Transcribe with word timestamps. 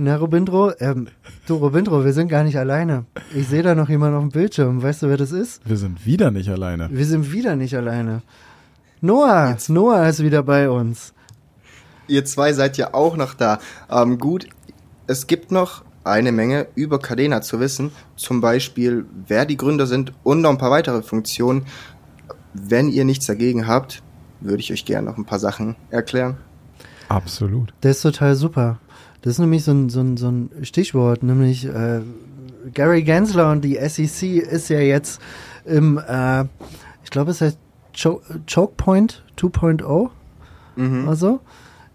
na 0.00 0.16
Robindro, 0.16 0.72
ähm, 0.80 1.08
du 1.46 1.56
Robindro, 1.56 2.04
wir 2.04 2.14
sind 2.14 2.28
gar 2.28 2.42
nicht 2.42 2.56
alleine. 2.56 3.04
Ich 3.34 3.48
sehe 3.48 3.62
da 3.62 3.74
noch 3.74 3.90
jemanden 3.90 4.16
auf 4.16 4.22
dem 4.22 4.30
Bildschirm. 4.30 4.82
Weißt 4.82 5.02
du, 5.02 5.08
wer 5.08 5.18
das 5.18 5.30
ist? 5.30 5.60
wir 5.64 5.76
sind 5.76 6.06
wieder 6.06 6.30
nicht 6.30 6.48
alleine. 6.48 6.88
Wir 6.90 7.04
sind 7.04 7.32
wieder 7.32 7.54
nicht 7.54 7.76
alleine. 7.76 8.22
Noah, 9.02 9.58
Noah 9.68 10.08
ist 10.08 10.22
wieder 10.22 10.42
bei 10.42 10.70
uns. 10.70 11.12
Ihr 12.08 12.24
zwei 12.24 12.54
seid 12.54 12.78
ja 12.78 12.94
auch 12.94 13.16
noch 13.16 13.34
da. 13.34 13.58
Ähm, 13.90 14.18
gut, 14.18 14.48
es 15.06 15.26
gibt 15.26 15.52
noch 15.52 15.84
eine 16.02 16.32
Menge 16.32 16.66
über 16.74 16.98
Cadena 16.98 17.42
zu 17.42 17.60
wissen. 17.60 17.92
Zum 18.16 18.40
Beispiel, 18.40 19.04
wer 19.26 19.44
die 19.44 19.58
Gründer 19.58 19.86
sind 19.86 20.14
und 20.22 20.40
noch 20.40 20.50
ein 20.50 20.58
paar 20.58 20.70
weitere 20.70 21.02
Funktionen. 21.02 21.66
Wenn 22.54 22.88
ihr 22.88 23.04
nichts 23.04 23.26
dagegen 23.26 23.66
habt, 23.66 24.02
würde 24.40 24.60
ich 24.60 24.72
euch 24.72 24.86
gerne 24.86 25.10
noch 25.10 25.18
ein 25.18 25.26
paar 25.26 25.38
Sachen 25.38 25.76
erklären. 25.90 26.38
Absolut. 27.10 27.74
Der 27.82 27.90
ist 27.90 28.00
total 28.00 28.34
super. 28.34 28.78
Das 29.22 29.32
ist 29.32 29.38
nämlich 29.38 29.64
so 29.64 29.72
ein, 29.72 29.88
so 29.90 30.00
ein, 30.00 30.16
so 30.16 30.28
ein 30.28 30.50
Stichwort, 30.62 31.22
nämlich 31.22 31.66
äh, 31.66 32.00
Gary 32.72 33.02
Gensler 33.02 33.50
und 33.52 33.62
die 33.62 33.76
SEC 33.76 34.38
ist 34.38 34.68
ja 34.68 34.80
jetzt 34.80 35.20
im, 35.64 35.98
äh, 35.98 36.42
ich 37.04 37.10
glaube, 37.10 37.30
es 37.32 37.40
heißt 37.40 37.58
Cho 37.92 38.20
Choke 38.52 38.74
Point 38.76 39.24
2.0 39.36 40.10
Mhm. 40.76 41.08
also 41.08 41.40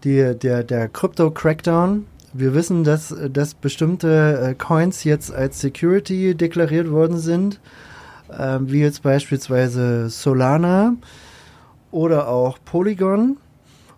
die, 0.04 0.34
der, 0.38 0.62
der 0.62 0.88
Crypto 0.88 1.30
Crackdown. 1.30 2.06
Wir 2.32 2.54
wissen, 2.54 2.84
dass, 2.84 3.14
dass 3.32 3.54
bestimmte 3.54 4.50
äh, 4.50 4.54
Coins 4.54 5.04
jetzt 5.04 5.32
als 5.32 5.60
Security 5.60 6.34
deklariert 6.34 6.90
worden 6.90 7.18
sind, 7.18 7.60
äh, 8.28 8.58
wie 8.60 8.80
jetzt 8.80 9.02
beispielsweise 9.02 10.10
Solana 10.10 10.94
oder 11.90 12.28
auch 12.28 12.58
Polygon 12.64 13.38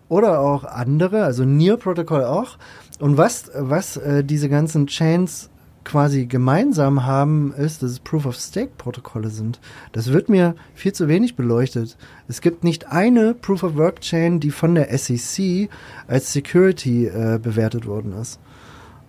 oder 0.07 0.39
auch 0.39 0.63
andere, 0.63 1.23
also 1.23 1.43
Near 1.43 1.77
Protocol 1.77 2.23
auch. 2.23 2.57
Und 2.99 3.17
was, 3.17 3.49
was 3.55 3.97
äh, 3.97 4.23
diese 4.23 4.49
ganzen 4.49 4.87
Chains 4.87 5.49
quasi 5.85 6.25
gemeinsam 6.25 7.05
haben, 7.05 7.53
ist, 7.53 7.81
dass 7.81 7.91
es 7.91 7.99
Proof 7.99 8.25
of 8.25 8.35
Stake 8.35 8.71
Protokolle 8.77 9.29
sind. 9.29 9.59
Das 9.91 10.11
wird 10.11 10.29
mir 10.29 10.55
viel 10.75 10.93
zu 10.93 11.07
wenig 11.07 11.35
beleuchtet. 11.35 11.97
Es 12.27 12.41
gibt 12.41 12.63
nicht 12.63 12.91
eine 12.91 13.33
Proof 13.33 13.63
of 13.63 13.75
Work 13.75 14.01
Chain, 14.01 14.39
die 14.39 14.51
von 14.51 14.75
der 14.75 14.95
SEC 14.97 15.69
als 16.07 16.31
Security 16.31 17.07
äh, 17.07 17.39
bewertet 17.41 17.87
worden 17.87 18.13
ist. 18.13 18.39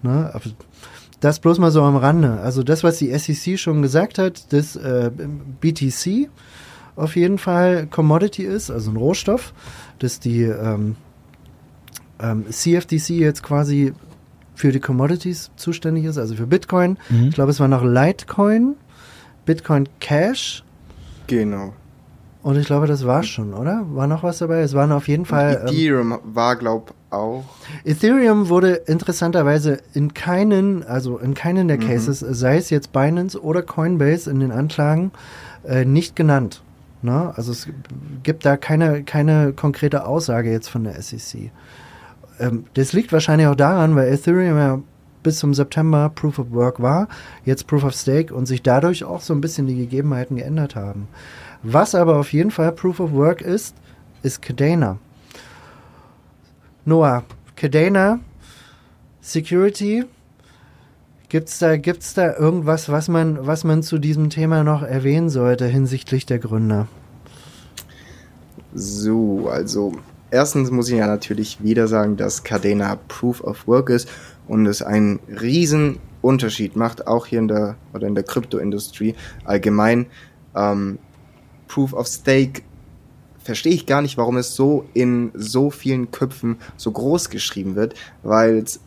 Ne? 0.03 0.33
Das 1.21 1.41
bloß 1.41 1.59
mal 1.59 1.71
so 1.71 1.83
am 1.83 1.97
Rande. 1.97 2.41
Also 2.41 2.63
das, 2.63 2.83
was 2.83 2.99
die 2.99 3.17
SEC 3.19 3.59
schon 3.59 3.83
gesagt 3.83 4.19
hat, 4.19 4.53
dass 4.53 4.77
äh, 4.77 5.11
BTC 5.61 6.31
auf 6.97 7.17
jeden 7.17 7.39
Fall 7.39 7.87
Commodity 7.89 8.45
ist, 8.45 8.71
also 8.71 8.91
ein 8.91 8.97
Rohstoff, 8.97 9.53
dass 9.99 10.21
die 10.21 10.43
ähm, 10.43 10.97
ähm, 12.21 12.45
CFTC 12.51 13.11
jetzt 13.11 13.43
quasi 13.43 13.93
für 14.55 14.73
die 14.73 14.81
Commodities 14.81 15.51
zuständig 15.57 16.05
ist, 16.05 16.19
also 16.19 16.35
für 16.35 16.47
Bitcoin. 16.47 16.99
Mhm. 17.09 17.29
Ich 17.29 17.35
glaube, 17.35 17.51
es 17.51 17.61
war 17.61 17.69
noch 17.69 17.83
Litecoin, 17.85 18.75
Bitcoin 19.47 19.89
Cash 20.01 20.63
Genau. 21.27 21.73
und 22.43 22.57
ich 22.59 22.67
glaube, 22.67 22.87
das 22.87 23.07
war 23.07 23.23
schon, 23.23 23.55
oder? 23.55 23.85
War 23.93 24.07
noch 24.07 24.23
was 24.23 24.39
dabei? 24.39 24.61
Es 24.61 24.75
waren 24.75 24.93
auf 24.93 25.09
jeden 25.09 25.25
Fall. 25.25 25.61
Ähm, 25.63 25.69
Ethereum 25.69 26.19
war, 26.25 26.57
glaub 26.57 26.93
auch. 27.11 27.45
Ethereum 27.85 28.49
wurde 28.49 28.73
interessanterweise 28.87 29.79
in 29.95 30.13
keinen, 30.15 30.83
also 30.85 31.19
in 31.19 31.35
keinen 31.35 31.69
der 31.69 31.79
Mhm. 31.79 31.87
Cases, 31.89 32.19
sei 32.21 32.57
es 32.59 32.69
jetzt 32.71 32.93
Binance 32.93 33.43
oder 33.43 33.63
Coinbase 33.63 34.31
in 34.31 34.41
den 34.41 34.53
Anklagen, 34.53 35.11
äh, 35.65 35.85
nicht 35.85 36.17
genannt. 36.17 36.63
Ne? 37.03 37.33
Also 37.35 37.53
es 37.53 37.67
gibt 38.23 38.45
da 38.45 38.57
keine, 38.59 39.05
keine 39.05 39.55
konkrete 39.55 40.05
Aussage 40.05 40.51
jetzt 40.51 40.69
von 40.69 40.85
der 40.85 41.01
SEC. 41.01 41.51
Ähm, 42.41 42.65
das 42.75 42.93
liegt 42.93 43.13
wahrscheinlich 43.13 43.47
auch 43.47 43.55
daran, 43.55 43.95
weil 43.95 44.13
Ethereum 44.13 44.57
ja 44.57 44.83
bis 45.23 45.39
zum 45.39 45.53
September 45.53 46.11
Proof 46.15 46.39
of 46.39 46.51
Work 46.53 46.81
war, 46.81 47.07
jetzt 47.45 47.67
Proof 47.67 47.85
of 47.85 47.95
Stake 47.95 48.35
und 48.35 48.47
sich 48.47 48.63
dadurch 48.63 49.05
auch 49.05 49.21
so 49.21 49.35
ein 49.35 49.43
bisschen 49.43 49.67
die 49.67 49.77
Gegebenheiten 49.77 50.37
geändert 50.37 50.75
haben. 50.77 51.09
Was 51.63 51.95
aber 51.95 52.17
auf 52.17 52.33
jeden 52.33 52.51
Fall 52.51 52.73
Proof 52.73 53.01
of 53.01 53.13
Work 53.13 53.43
ist, 53.43 53.77
ist 54.23 54.41
Cadena. 54.41 54.99
Noah, 56.87 57.25
Cadena, 57.55 58.21
Security, 59.21 60.07
gibt's 61.29 61.59
da, 61.59 61.77
gibt's 61.77 62.15
da 62.15 62.35
irgendwas, 62.35 62.89
was 62.89 63.09
man, 63.09 63.47
was 63.47 63.65
man 63.65 63.83
zu 63.83 63.99
diesem 63.99 64.31
Thema 64.31 64.65
noch 64.65 64.83
erwähnen 64.83 65.29
sollte 65.29 65.67
hinsichtlich 65.67 66.25
der 66.25 66.39
Gründer? 66.39 66.89
So, 68.73 69.51
also 69.51 69.93
erstens 70.31 70.71
muss 70.71 70.89
ich 70.89 70.99
ja 70.99 71.07
natürlich 71.07 71.63
wieder 71.63 71.89
sagen, 71.89 72.17
dass 72.17 72.45
Cadena 72.45 72.97
Proof 73.09 73.43
of 73.43 73.67
Work 73.67 73.91
ist 73.91 74.09
und 74.49 74.67
es 74.67 74.83
einen 74.83 75.21
riesen 75.29 75.99
Unterschied 76.23 76.77
macht, 76.77 77.07
auch 77.07 77.27
hier 77.27 77.39
in 77.39 77.49
der 77.49 77.77
oder 77.95 78.07
in 78.07 78.15
der 78.15 78.25
Kryptoindustrie 78.25 79.15
allgemein. 79.45 80.07
Ähm, 80.55 80.99
Proof 81.69 81.93
of 81.93 82.07
Stake 82.07 82.63
verstehe 83.43 83.73
ich 83.73 83.87
gar 83.87 84.03
nicht, 84.03 84.17
warum 84.19 84.37
es 84.37 84.55
so 84.55 84.85
in 84.93 85.31
so 85.35 85.71
vielen 85.71 86.11
Köpfen 86.11 86.59
so 86.77 86.91
groß 86.91 87.31
geschrieben 87.31 87.75
wird, 87.75 87.95
weil 88.23 88.59
es 88.59 88.81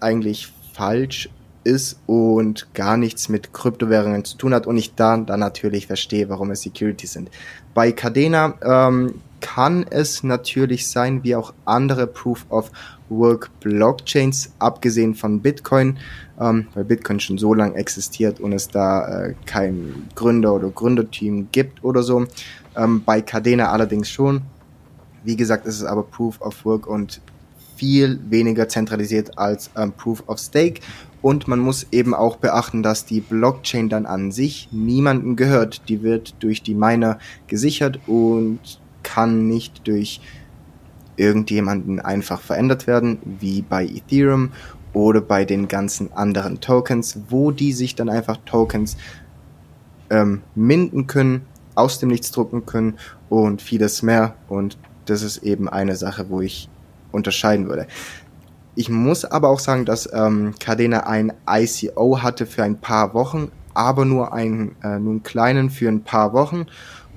eigentlich 0.00 0.52
falsch 0.72 1.28
ist 1.64 2.00
und 2.06 2.72
gar 2.74 2.96
nichts 2.96 3.28
mit 3.28 3.52
Kryptowährungen 3.52 4.24
zu 4.24 4.36
tun 4.36 4.54
hat 4.54 4.66
und 4.66 4.76
ich 4.76 4.94
dann, 4.94 5.26
dann 5.26 5.40
natürlich 5.40 5.86
verstehe, 5.86 6.28
warum 6.28 6.50
es 6.50 6.62
Securities 6.62 7.12
sind. 7.12 7.30
Bei 7.74 7.92
Cadena 7.92 8.54
ähm, 8.62 9.14
kann 9.40 9.84
es 9.88 10.22
natürlich 10.22 10.88
sein, 10.88 11.22
wie 11.22 11.34
auch 11.36 11.52
andere 11.64 12.06
Proof 12.06 12.46
of 12.50 12.70
Work 13.08 13.50
Blockchains, 13.60 14.52
abgesehen 14.58 15.14
von 15.14 15.40
Bitcoin, 15.40 15.98
ähm, 16.40 16.68
weil 16.74 16.84
Bitcoin 16.84 17.20
schon 17.20 17.38
so 17.38 17.54
lange 17.54 17.74
existiert 17.74 18.40
und 18.40 18.52
es 18.52 18.68
da 18.68 19.24
äh, 19.24 19.34
kein 19.46 20.08
Gründer 20.14 20.54
oder 20.54 20.68
Gründerteam 20.70 21.48
gibt 21.52 21.82
oder 21.84 22.02
so. 22.02 22.26
Ähm, 22.76 23.02
bei 23.04 23.20
Cadena 23.20 23.70
allerdings 23.70 24.08
schon. 24.08 24.42
Wie 25.24 25.36
gesagt, 25.36 25.66
es 25.66 25.76
ist 25.76 25.84
aber 25.84 26.04
Proof 26.04 26.40
of 26.40 26.64
Work 26.64 26.86
und 26.86 27.20
viel 27.76 28.20
weniger 28.28 28.68
zentralisiert 28.68 29.38
als 29.38 29.70
ähm, 29.76 29.92
Proof 29.92 30.22
of 30.28 30.38
Stake. 30.38 30.80
Und 31.22 31.48
man 31.48 31.58
muss 31.58 31.86
eben 31.92 32.14
auch 32.14 32.36
beachten, 32.36 32.82
dass 32.82 33.04
die 33.04 33.20
Blockchain 33.20 33.88
dann 33.88 34.06
an 34.06 34.32
sich 34.32 34.68
niemandem 34.72 35.36
gehört. 35.36 35.88
Die 35.88 36.02
wird 36.02 36.34
durch 36.40 36.62
die 36.62 36.74
Miner 36.74 37.18
gesichert 37.46 38.00
und 38.06 38.60
kann 39.02 39.46
nicht 39.46 39.86
durch 39.86 40.20
irgendjemanden 41.16 42.00
einfach 42.00 42.40
verändert 42.40 42.86
werden, 42.86 43.18
wie 43.24 43.62
bei 43.62 43.84
Ethereum 43.84 44.52
oder 44.92 45.20
bei 45.20 45.44
den 45.44 45.68
ganzen 45.68 46.12
anderen 46.12 46.60
Tokens, 46.60 47.18
wo 47.28 47.50
die 47.50 47.72
sich 47.72 47.94
dann 47.94 48.08
einfach 48.08 48.38
Tokens 48.46 48.96
ähm, 50.08 50.42
minden 50.54 51.06
können, 51.06 51.42
aus 51.74 51.98
dem 51.98 52.08
Nichts 52.08 52.32
drucken 52.32 52.66
können 52.66 52.98
und 53.28 53.62
vieles 53.62 54.02
mehr. 54.02 54.34
Und 54.48 54.78
das 55.04 55.22
ist 55.22 55.38
eben 55.38 55.68
eine 55.68 55.96
Sache, 55.96 56.30
wo 56.30 56.40
ich 56.40 56.68
unterscheiden 57.12 57.68
würde. 57.68 57.86
Ich 58.74 58.88
muss 58.88 59.24
aber 59.24 59.48
auch 59.48 59.58
sagen, 59.58 59.84
dass 59.84 60.08
ähm, 60.12 60.54
Cadena 60.58 61.00
ein 61.00 61.32
ICO 61.48 62.22
hatte 62.22 62.46
für 62.46 62.62
ein 62.62 62.80
paar 62.80 63.14
Wochen, 63.14 63.50
aber 63.74 64.04
nur 64.04 64.32
einen, 64.32 64.76
äh, 64.82 64.98
nur 64.98 65.12
einen 65.12 65.22
kleinen 65.22 65.70
für 65.70 65.88
ein 65.88 66.04
paar 66.04 66.32
Wochen. 66.32 66.66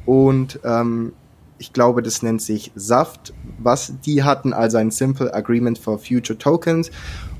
Und 0.06 0.60
ähm, 0.64 1.14
ich 1.58 1.74
glaube, 1.74 2.02
das 2.02 2.24
nennt 2.24 2.42
sich 2.42 2.72
SAFT, 2.76 3.34
was 3.60 3.94
die 4.06 4.24
hatten, 4.24 4.54
also 4.54 4.78
ein 4.78 4.92
Simple 4.92 5.34
Agreement 5.34 5.78
for 5.78 6.00
Future 6.00 6.38
Tokens. 6.38 6.92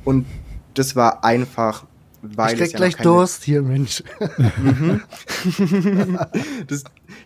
Und 0.06 0.26
das 0.74 0.96
war 0.96 1.24
einfach, 1.24 1.86
weil 2.22 2.54
ich 2.54 2.60
krieg 2.60 2.72
ja 2.72 2.78
gleich 2.78 2.98
keine, 2.98 3.10
Durst 3.10 3.44
hier, 3.44 3.62
Mensch. 3.62 4.04
das, 6.68 6.84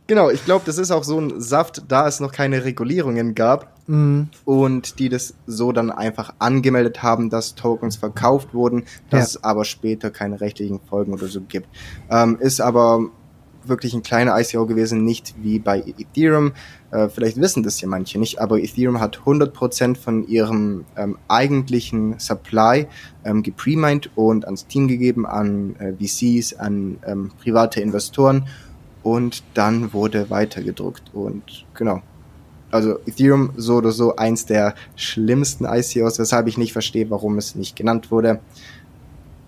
genau, 0.08 0.30
ich 0.30 0.44
glaube, 0.46 0.64
das 0.66 0.78
ist 0.78 0.92
auch 0.92 1.04
so 1.04 1.20
ein 1.20 1.40
Saft, 1.42 1.84
da 1.88 2.08
es 2.08 2.20
noch 2.20 2.32
keine 2.32 2.64
Regulierungen 2.66 3.36
gab 3.36 3.74
Mhm. 3.90 4.28
und 4.44 5.00
die 5.00 5.08
das 5.08 5.34
so 5.46 5.72
dann 5.72 5.92
einfach 5.92 6.34
angemeldet 6.40 7.04
haben, 7.04 7.30
dass 7.30 7.56
Tokens 7.56 7.96
verkauft 7.96 8.54
wurden, 8.54 8.84
dass 9.10 9.20
Ja. 9.20 9.40
es 9.40 9.44
aber 9.46 9.64
später 9.64 10.10
keine 10.10 10.42
rechtlichen 10.42 10.80
Folgen 10.90 11.14
oder 11.14 11.28
so 11.28 11.40
gibt. 11.42 11.68
Ähm, 12.10 12.38
ist 12.42 12.60
aber 12.60 13.00
wirklich 13.64 13.94
ein 13.94 14.04
kleiner 14.04 14.38
ICO 14.40 14.66
gewesen, 14.66 15.04
nicht 15.04 15.36
wie 15.42 15.60
bei 15.60 15.80
Ethereum. 15.80 16.54
Äh, 16.92 17.10
vielleicht 17.10 17.36
wissen 17.40 17.64
das 17.64 17.80
ja 17.82 17.88
manche 17.88 18.18
nicht, 18.18 18.40
aber 18.40 18.60
Ethereum 18.60 19.00
hat 19.02 19.20
100% 19.26 19.98
von 19.98 20.26
ihrem 20.28 20.86
ähm, 20.96 21.18
eigentlichen 21.28 22.18
Supply 22.18 22.88
ähm, 23.26 23.44
gepremined 23.44 24.10
und 24.16 24.46
ans 24.46 24.68
Team 24.68 24.88
gegeben, 24.88 25.26
an 25.26 25.76
äh, 25.80 25.92
VCs, 25.94 26.54
an 26.54 26.98
ähm, 27.06 27.32
private 27.42 27.82
Investoren 27.82 28.48
und 29.08 29.42
dann 29.54 29.94
wurde 29.94 30.30
weitergedruckt 30.30 31.14
und 31.14 31.66
genau. 31.74 32.02
Also 32.70 33.00
Ethereum 33.06 33.54
so 33.56 33.76
oder 33.76 33.92
so 33.92 34.18
eins 34.18 34.46
der 34.46 34.76
schlimmsten 34.98 35.64
ICOs, 35.64 36.20
weshalb 36.20 36.48
ich 36.48 36.58
nicht 36.58 36.74
verstehe, 36.74 37.10
warum 37.10 37.38
es 37.38 37.56
nicht 37.56 37.78
genannt 37.78 38.12
wurde 38.12 38.42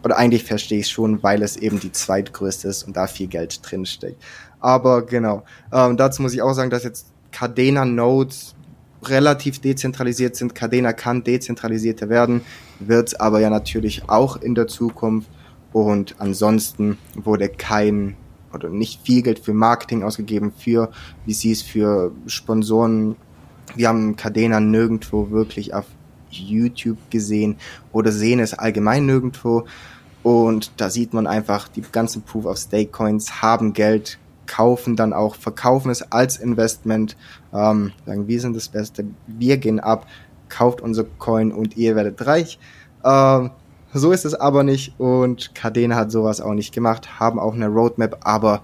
oder 0.01 0.17
eigentlich 0.17 0.45
verstehe 0.45 0.79
ich 0.79 0.85
es 0.85 0.91
schon, 0.91 1.21
weil 1.23 1.41
es 1.41 1.57
eben 1.57 1.77
die 1.77 1.91
zweitgrößte 1.91 2.69
ist 2.69 2.83
und 2.83 2.95
da 2.95 3.07
viel 3.07 3.27
Geld 3.27 3.59
drinsteckt. 3.69 4.23
Aber 4.61 5.05
genau, 5.05 5.43
ähm, 5.73 5.97
dazu 5.97 6.21
muss 6.21 6.33
ich 6.33 6.41
auch 6.41 6.53
sagen, 6.53 6.69
dass 6.69 6.85
jetzt 6.85 7.07
Cadena 7.33 7.83
Nodes 7.83 8.55
relativ 9.03 9.59
dezentralisiert 9.59 10.37
sind. 10.37 10.55
Cadena 10.55 10.93
kann 10.93 11.25
dezentralisierter 11.25 12.07
werden, 12.07 12.41
wird 12.79 13.19
aber 13.19 13.41
ja 13.41 13.49
natürlich 13.49 14.07
auch 14.07 14.37
in 14.37 14.55
der 14.55 14.67
Zukunft. 14.67 15.29
Und 15.73 16.15
ansonsten 16.17 16.97
wurde 17.13 17.49
kein 17.49 18.15
oder 18.53 18.69
nicht 18.69 19.01
viel 19.03 19.21
Geld 19.21 19.39
für 19.39 19.53
Marketing 19.53 20.03
ausgegeben, 20.03 20.51
für 20.55 20.91
VCs, 21.27 21.61
für 21.61 22.11
Sponsoren. 22.27 23.15
Wir 23.75 23.87
haben 23.87 24.15
Cadena 24.15 24.59
nirgendwo 24.59 25.29
wirklich 25.31 25.73
auf 25.73 25.85
YouTube 26.29 26.97
gesehen 27.09 27.57
oder 27.91 28.11
sehen 28.11 28.39
es 28.39 28.53
allgemein 28.53 29.05
nirgendwo. 29.05 29.65
Und 30.21 30.71
da 30.77 30.89
sieht 30.89 31.13
man 31.13 31.27
einfach, 31.27 31.67
die 31.67 31.81
ganzen 31.81 32.23
Proof 32.23 32.45
of 32.45 32.57
Stake 32.57 32.91
Coins 32.91 33.41
haben 33.41 33.73
Geld, 33.73 34.19
kaufen 34.47 34.95
dann 34.95 35.13
auch, 35.13 35.35
verkaufen 35.35 35.91
es 35.91 36.11
als 36.11 36.37
Investment, 36.37 37.15
ähm, 37.53 37.93
sagen, 38.05 38.27
wir 38.27 38.41
sind 38.41 38.55
das 38.55 38.67
Beste, 38.67 39.05
wir 39.27 39.57
gehen 39.57 39.79
ab, 39.79 40.07
kauft 40.49 40.81
unser 40.81 41.03
Coin 41.03 41.51
und 41.51 41.77
ihr 41.77 41.95
werdet 41.95 42.25
reich. 42.25 42.59
Ähm, 43.03 43.51
so 43.93 44.11
ist 44.11 44.25
es 44.25 44.35
aber 44.35 44.63
nicht 44.63 44.93
und 44.99 45.55
Cardena 45.55 45.95
hat 45.95 46.11
sowas 46.11 46.41
auch 46.41 46.53
nicht 46.53 46.73
gemacht, 46.73 47.19
haben 47.19 47.39
auch 47.39 47.53
eine 47.53 47.67
Roadmap, 47.67 48.17
aber 48.23 48.61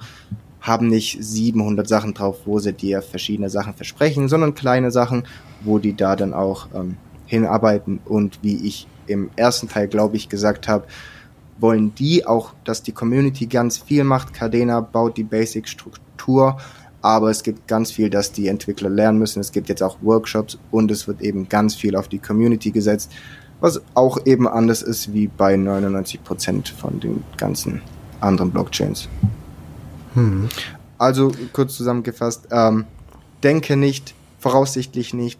haben 0.61 0.87
nicht 0.87 1.23
700 1.23 1.87
Sachen 1.87 2.13
drauf, 2.13 2.39
wo 2.45 2.59
sie 2.59 2.73
dir 2.73 3.01
verschiedene 3.01 3.49
Sachen 3.49 3.75
versprechen, 3.75 4.27
sondern 4.27 4.55
kleine 4.55 4.91
Sachen, 4.91 5.27
wo 5.61 5.77
die 5.77 5.95
da 5.95 6.15
dann 6.15 6.33
auch 6.33 6.67
ähm, 6.73 6.97
hinarbeiten 7.27 7.99
und 8.05 8.39
wie 8.41 8.67
ich 8.67 8.87
im 9.07 9.29
ersten 9.35 9.69
Teil, 9.69 9.87
glaube 9.87 10.15
ich, 10.15 10.29
gesagt 10.29 10.67
habe, 10.67 10.85
wollen 11.59 11.93
die 11.95 12.25
auch, 12.25 12.53
dass 12.63 12.83
die 12.83 12.91
Community 12.91 13.45
ganz 13.45 13.77
viel 13.77 14.03
macht. 14.03 14.33
Cadena 14.33 14.81
baut 14.81 15.17
die 15.17 15.23
Basic-Struktur, 15.23 16.57
aber 17.01 17.29
es 17.29 17.43
gibt 17.43 17.67
ganz 17.67 17.91
viel, 17.91 18.09
dass 18.09 18.31
die 18.31 18.47
Entwickler 18.47 18.89
lernen 18.89 19.19
müssen. 19.19 19.39
Es 19.39 19.51
gibt 19.51 19.69
jetzt 19.69 19.83
auch 19.83 19.97
Workshops 20.01 20.57
und 20.71 20.89
es 20.89 21.07
wird 21.07 21.21
eben 21.21 21.47
ganz 21.47 21.75
viel 21.75 21.95
auf 21.95 22.07
die 22.07 22.19
Community 22.19 22.71
gesetzt, 22.71 23.11
was 23.59 23.81
auch 23.93 24.17
eben 24.25 24.47
anders 24.47 24.81
ist 24.81 25.13
wie 25.13 25.27
bei 25.27 25.55
99 25.55 26.23
Prozent 26.23 26.69
von 26.69 26.99
den 26.99 27.23
ganzen 27.37 27.81
anderen 28.19 28.51
Blockchains. 28.51 29.07
Hm. 30.13 30.49
Also 30.97 31.31
kurz 31.53 31.75
zusammengefasst, 31.75 32.47
ähm, 32.51 32.85
denke 33.43 33.75
nicht, 33.75 34.13
voraussichtlich 34.39 35.13
nicht, 35.13 35.39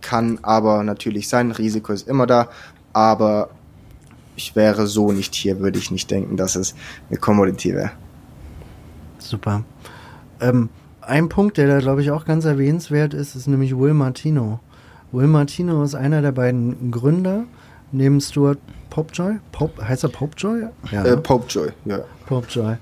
kann 0.00 0.38
aber 0.42 0.82
natürlich 0.82 1.28
sein, 1.28 1.50
Risiko 1.50 1.92
ist 1.92 2.06
immer 2.06 2.26
da, 2.26 2.48
aber 2.92 3.48
ich 4.36 4.54
wäre 4.56 4.86
so 4.86 5.12
nicht 5.12 5.34
hier, 5.34 5.60
würde 5.60 5.78
ich 5.78 5.90
nicht 5.90 6.10
denken, 6.10 6.36
dass 6.36 6.56
es 6.56 6.74
eine 7.08 7.18
Commodity 7.18 7.74
wäre. 7.74 7.92
Super. 9.18 9.64
Ähm, 10.40 10.68
ein 11.00 11.28
Punkt, 11.28 11.56
der 11.56 11.68
da 11.68 11.78
glaube 11.78 12.02
ich 12.02 12.10
auch 12.10 12.24
ganz 12.24 12.44
erwähnenswert 12.44 13.14
ist, 13.14 13.34
ist 13.36 13.46
nämlich 13.46 13.76
Will 13.78 13.94
Martino. 13.94 14.60
Will 15.14 15.28
Martino 15.28 15.84
ist 15.84 15.94
einer 15.94 16.22
der 16.22 16.32
beiden 16.32 16.90
Gründer, 16.90 17.44
neben 17.92 18.20
Stuart 18.20 18.58
Popejoy. 18.90 19.36
Pope, 19.52 19.86
heißt 19.86 20.02
er 20.02 20.08
Popejoy? 20.08 20.66
Ja. 20.90 21.04
Äh, 21.04 21.16
Popejoy, 21.16 21.68
ja. 21.84 22.00
Popejoy. 22.26 22.76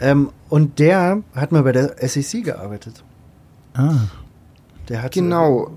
Ähm, 0.00 0.30
und 0.48 0.78
der 0.78 1.22
hat 1.34 1.50
mal 1.50 1.64
bei 1.64 1.72
der 1.72 1.96
SEC 2.08 2.44
gearbeitet. 2.44 3.02
Ah. 3.74 3.94
Der 4.88 5.02
hat 5.02 5.12
genau. 5.12 5.72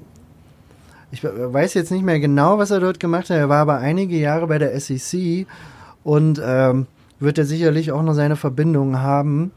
Ich 1.09 1.23
weiß 1.23 1.73
jetzt 1.73 1.91
nicht 1.91 2.03
mehr 2.03 2.19
genau, 2.19 2.59
was 2.59 2.69
er 2.69 2.79
dort 2.79 2.99
gemacht 2.99 3.29
hat. 3.29 3.37
Er 3.37 3.49
war 3.49 3.61
aber 3.61 3.77
einige 3.77 4.17
Jahre 4.17 4.45
bei 4.45 4.59
der 4.59 4.79
SEC 4.79 5.47
und 6.03 6.39
ähm, 6.43 6.85
wird 7.19 7.39
er 7.39 7.45
sicherlich 7.45 7.91
auch 7.91 8.03
noch 8.03 8.13
seine 8.13 8.35
Verbindungen 8.35 9.01
haben 9.01 9.51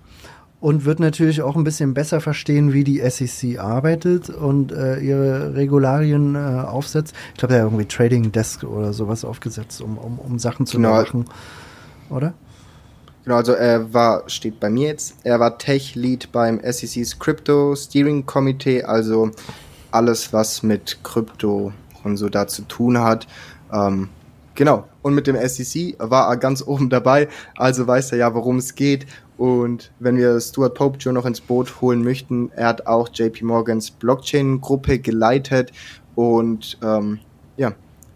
und 0.60 0.84
wird 0.84 1.00
natürlich 1.00 1.42
auch 1.42 1.56
ein 1.56 1.64
bisschen 1.64 1.94
besser 1.94 2.20
verstehen, 2.20 2.72
wie 2.72 2.84
die 2.84 3.00
SEC 3.08 3.58
arbeitet 3.58 4.28
und 4.28 4.72
äh, 4.72 4.98
ihre 5.00 5.54
Regularien 5.54 6.34
äh, 6.34 6.38
aufsetzt. 6.38 7.14
Ich 7.32 7.38
glaube, 7.38 7.54
er 7.54 7.60
hat 7.60 7.66
irgendwie 7.66 7.86
Trading 7.86 8.30
Desk 8.30 8.62
oder 8.64 8.92
sowas 8.92 9.24
aufgesetzt, 9.24 9.80
um, 9.80 9.96
um, 9.96 10.18
um 10.18 10.38
Sachen 10.38 10.66
zu 10.66 10.76
genau. 10.76 10.92
machen. 10.92 11.24
Oder? 12.10 12.34
Genau, 13.24 13.36
also 13.36 13.52
er 13.52 13.92
war, 13.92 14.28
steht 14.28 14.60
bei 14.60 14.70
mir 14.70 14.88
jetzt, 14.88 15.16
er 15.24 15.40
war 15.40 15.58
Tech 15.58 15.94
Lead 15.94 16.32
beim 16.32 16.60
SEC's 16.62 17.18
Crypto 17.18 17.74
Steering 17.76 18.26
Committee, 18.26 18.82
also 18.82 19.30
alles, 19.90 20.32
was 20.32 20.62
mit 20.62 20.98
Krypto 21.02 21.72
und 22.04 22.16
so 22.16 22.28
da 22.28 22.46
zu 22.46 22.62
tun 22.62 22.98
hat. 22.98 23.26
Ähm, 23.72 24.08
genau. 24.54 24.84
Und 25.02 25.14
mit 25.14 25.26
dem 25.26 25.36
SEC 25.36 25.96
war 25.98 26.28
er 26.28 26.36
ganz 26.36 26.62
oben 26.66 26.90
dabei, 26.90 27.28
also 27.56 27.86
weiß 27.86 28.12
er 28.12 28.18
ja, 28.18 28.34
worum 28.34 28.58
es 28.58 28.74
geht. 28.74 29.06
Und 29.40 29.90
wenn 30.00 30.18
wir 30.18 30.38
Stuart 30.38 30.74
Pope 30.74 30.98
Joe 30.98 31.14
noch 31.14 31.24
ins 31.24 31.40
Boot 31.40 31.80
holen 31.80 32.04
möchten, 32.04 32.52
er 32.54 32.66
hat 32.66 32.86
auch 32.86 33.08
JP 33.10 33.46
Morgans 33.46 33.90
Blockchain-Gruppe 33.90 34.98
geleitet 34.98 35.72
und 36.14 36.76
ähm, 36.82 37.20
ja, 37.56 37.72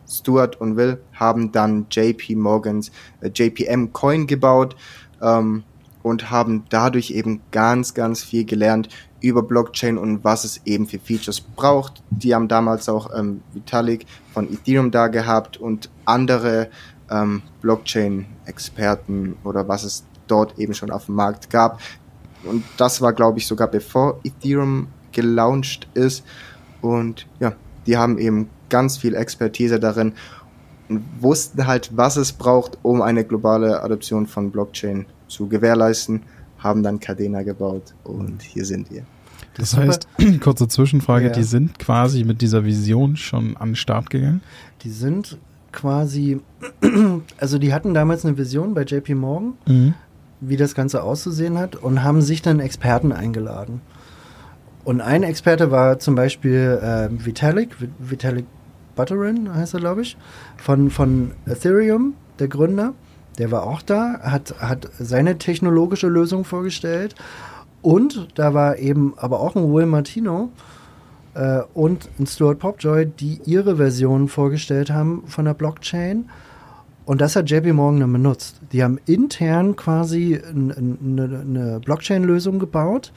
Stuart 0.07 0.61
und 0.61 0.77
Will 0.77 0.99
haben 1.15 1.51
dann 1.51 1.87
JP 1.91 2.35
Morgans 2.37 2.93
äh, 3.23 3.31
JPM 3.35 3.95
Coin 3.95 4.27
gebaut 4.27 4.77
ähm, 5.23 5.63
und 6.03 6.31
haben 6.31 6.65
dadurch 6.69 7.13
eben 7.13 7.41
ganz, 7.53 7.95
ganz 7.95 8.23
viel 8.23 8.45
gelernt 8.45 8.91
über 9.23 9.43
Blockchain 9.43 9.97
und 9.97 10.25
was 10.25 10.45
es 10.45 10.61
eben 10.67 10.87
für 10.87 10.99
Features 10.99 11.41
braucht. 11.41 12.03
Die 12.11 12.35
haben 12.35 12.49
damals 12.49 12.87
auch 12.91 13.09
ähm, 13.19 13.41
Vitalik 13.55 14.05
von 14.35 14.53
Ethereum 14.53 14.91
da 14.91 15.09
gehabt 15.09 15.57
und 15.57 15.89
andere 16.05 16.69
ähm, 17.11 17.41
Blockchain-Experten 17.63 19.37
oder 19.43 19.67
was 19.67 19.85
es 19.85 20.05
dort 20.27 20.59
eben 20.59 20.75
schon 20.75 20.91
auf 20.91 21.07
dem 21.07 21.15
Markt 21.15 21.51
gab. 21.51 21.81
Und 22.45 22.65
das 22.77 23.01
war, 23.01 23.13
glaube 23.13 23.39
ich, 23.39 23.47
sogar 23.47 23.69
bevor 23.69 24.21
Ethereum 24.25 24.89
gelauncht 25.13 25.89
ist. 25.95 26.25
Und 26.81 27.27
ja, 27.41 27.53
die 27.87 27.97
haben 27.97 28.19
eben 28.19 28.49
ganz 28.69 28.99
viel 28.99 29.15
Expertise 29.15 29.81
darin 29.81 30.13
und 30.89 31.03
wussten 31.21 31.67
halt, 31.67 31.91
was 31.95 32.17
es 32.17 32.33
braucht, 32.33 32.79
um 32.83 33.03
eine 33.03 33.25
globale 33.25 33.83
Adoption 33.83 34.27
von 34.27 34.51
Blockchain 34.51 35.07
zu 35.29 35.49
gewährleisten, 35.49 36.23
haben 36.59 36.83
dann 36.83 37.01
Cadena 37.01 37.43
gebaut 37.43 37.95
und 38.05 38.43
hier 38.43 38.65
sind 38.65 38.91
wir. 38.91 39.05
Das, 39.57 39.71
das 39.71 39.81
heißt, 39.81 40.09
kurze 40.41 40.69
Zwischenfrage, 40.69 41.27
ja. 41.27 41.33
die 41.33 41.43
sind 41.43 41.79
quasi 41.79 42.25
mit 42.25 42.43
dieser 42.43 42.65
Vision 42.65 43.17
schon 43.17 43.57
an 43.57 43.71
den 43.71 43.77
Start 43.77 44.11
gegangen? 44.11 44.43
Die 44.83 44.91
sind 44.91 45.39
quasi, 45.73 46.41
also 47.39 47.59
die 47.59 47.73
hatten 47.73 47.95
damals 47.95 48.25
eine 48.25 48.37
Vision 48.37 48.75
bei 48.75 48.83
JP 48.83 49.15
Morgan, 49.15 49.55
mhm. 49.67 49.95
Wie 50.49 50.57
das 50.57 50.75
Ganze 50.75 51.03
auszusehen 51.03 51.59
hat 51.59 51.77
und 51.77 52.03
haben 52.03 52.23
sich 52.23 52.43
dann 52.43 52.61
Experten 52.61 53.13
eingeladen. 53.13 53.81
Und 54.85 55.01
ein 55.01 55.23
Experte 55.23 55.71
war 55.71 55.99
zum 55.99 56.15
Beispiel 56.15 56.79
äh, 56.83 57.09
Vitalik, 57.25 57.77
Vitalik 57.99 58.47
Buterin 58.95 59.53
heißt 59.53 59.75
er, 59.75 59.81
glaube 59.81 60.03
ich, 60.03 60.17
von, 60.57 60.91
von 60.91 61.33
Ethereum, 61.47 62.15
der 62.39 62.49
Gründer. 62.49 62.95
Der 63.39 63.51
war 63.51 63.65
auch 63.65 63.83
da, 63.83 64.21
hat, 64.23 64.55
hat 64.61 64.89
seine 64.99 65.39
technologische 65.39 66.07
Lösung 66.07 66.45
vorgestellt 66.45 67.15
und 67.83 68.29
da 68.37 68.55
war 68.55 68.79
eben 68.79 69.15
aber 69.17 69.41
auch 69.41 69.57
ein 69.57 69.73
Will 69.73 69.87
Martino 69.87 70.51
äh, 71.35 71.61
und 71.75 72.09
ein 72.19 72.27
Stuart 72.27 72.61
Popjoy, 72.61 73.07
die 73.07 73.41
ihre 73.45 73.77
Version 73.77 74.29
vorgestellt 74.29 74.91
haben 74.91 75.25
von 75.27 75.45
der 75.45 75.55
Blockchain. 75.55 76.31
Und 77.07 77.21
das 77.21 77.37
hat 77.37 77.51
JP 77.51 77.75
Morgan 77.75 78.01
dann 78.01 78.13
benutzt. 78.13 78.61
Die 78.73 78.83
haben 78.83 78.99
intern 79.07 79.77
quasi 79.77 80.41
eine, 80.41 80.75
eine 80.75 81.81
Blockchain-Lösung 81.85 82.59
gebaut, 82.59 83.13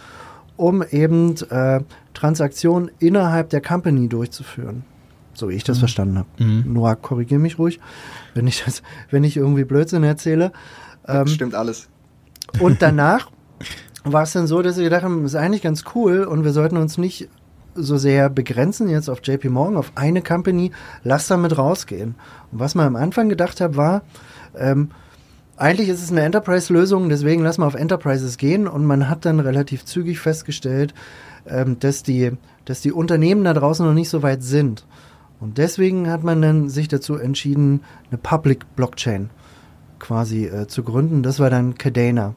um 0.58 0.84
eben 0.84 1.36
äh, 1.50 1.82
Transaktionen 2.13 2.91
innerhalb 3.00 3.50
der 3.50 3.62
Company 3.62 4.10
durchzuführen. 4.10 4.84
So 5.34 5.50
wie 5.50 5.53
ich 5.53 5.63
das 5.63 5.77
mhm. 5.77 5.82
verstanden 5.82 6.17
habe. 6.17 6.44
Mhm. 6.44 6.74
Noah, 6.74 6.96
korrigiere 6.96 7.39
mich 7.39 7.60
ruhig, 7.60 7.79
wenn 8.34 8.48
ich, 8.48 8.63
das, 8.65 8.82
wenn 9.12 9.24
ich 9.24 9.38
irgendwie 9.38 9.63
Blödsinn 9.63 10.03
erzähle. 10.03 10.51
Ähm, 11.08 11.27
stimmt 11.27 11.56
alles. 11.56 11.88
Und 12.60 12.82
danach 12.82 13.29
war 14.03 14.24
es 14.24 14.34
dann 14.34 14.48
so, 14.48 14.62
dass 14.62 14.77
wir 14.77 14.84
gedacht 14.84 15.03
haben, 15.03 15.24
das 15.24 15.34
ist 15.34 15.39
eigentlich 15.39 15.62
ganz 15.62 15.84
cool 15.96 16.24
und 16.24 16.44
wir 16.44 16.51
sollten 16.51 16.77
uns 16.77 16.98
nicht 16.98 17.29
so 17.78 17.98
sehr 17.98 18.30
begrenzen 18.30 18.90
jetzt 18.90 19.10
auf 19.10 19.20
JP 19.24 19.50
Morgan, 19.50 19.78
auf 19.78 19.92
eine 19.96 20.22
Company, 20.22 20.72
lass 21.04 21.28
damit 21.28 21.58
rausgehen. 21.58 22.16
Und 22.52 22.60
was 22.60 22.76
man 22.76 22.88
am 22.88 22.96
Anfang 22.96 23.30
gedacht 23.30 23.62
hat, 23.62 23.76
war, 23.76 24.02
ähm, 24.58 24.90
eigentlich 25.58 25.90
ist 25.90 26.04
es 26.04 26.12
eine 26.12 26.22
Enterprise-Lösung, 26.22 27.10
deswegen 27.10 27.42
lassen 27.42 27.62
wir 27.62 27.68
auf 27.68 27.76
Enterprises 27.76 28.38
gehen 28.38 28.68
und 28.68 28.86
man 28.86 29.10
hat 29.10 29.26
dann 29.26 29.40
relativ 29.40 29.86
zügig 29.86 30.20
festgestellt, 30.20 30.94
ähm, 31.48 31.80
dass, 31.80 32.04
die, 32.04 32.32
dass 32.66 32.82
die 32.82 32.92
Unternehmen 32.92 33.44
da 33.44 33.54
draußen 33.54 33.86
noch 33.86 33.94
nicht 33.94 34.10
so 34.10 34.22
weit 34.22 34.44
sind. 34.44 34.86
Und 35.40 35.58
deswegen 35.58 36.10
hat 36.10 36.24
man 36.24 36.42
dann 36.42 36.70
sich 36.70 36.88
dazu 36.88 37.16
entschieden, 37.16 37.82
eine 38.10 38.18
Public 38.18 38.76
Blockchain 38.76 39.30
quasi 40.00 40.46
äh, 40.46 40.68
zu 40.68 40.84
gründen. 40.84 41.24
Das 41.24 41.40
war 41.40 41.50
dann 41.50 41.76
Cadena. 41.76 42.36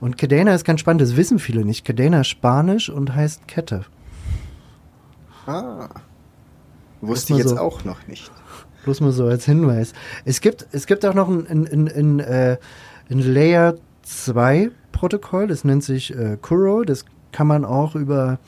Und 0.00 0.16
Cadena 0.16 0.54
ist 0.54 0.64
ganz 0.64 0.80
spannend, 0.80 1.02
das 1.02 1.16
wissen 1.16 1.38
viele 1.38 1.64
nicht. 1.64 1.84
Cadena 1.84 2.22
ist 2.22 2.28
Spanisch 2.28 2.88
und 2.88 3.14
heißt 3.14 3.46
Kette. 3.48 3.84
Ah. 5.46 5.88
Wusste 7.00 7.32
ich 7.32 7.38
jetzt 7.40 7.50
so, 7.50 7.58
auch 7.58 7.84
noch 7.84 8.06
nicht. 8.06 8.30
Bloß 8.84 9.00
mal 9.00 9.12
so 9.12 9.26
als 9.26 9.44
Hinweis. 9.44 9.92
Es 10.24 10.40
gibt, 10.40 10.66
es 10.72 10.86
gibt 10.86 11.04
auch 11.06 11.14
noch 11.14 11.28
ein, 11.28 11.46
ein, 11.46 11.66
ein, 11.66 11.88
ein, 11.88 12.20
äh, 12.20 12.58
ein 13.10 13.18
Layer 13.18 13.74
2 14.02 14.70
Protokoll, 14.92 15.46
das 15.46 15.64
nennt 15.64 15.84
sich 15.84 16.14
äh, 16.14 16.36
Kuro. 16.40 16.82
Das 16.84 17.04
kann 17.32 17.46
man 17.46 17.64
auch 17.64 17.94
über 17.94 18.38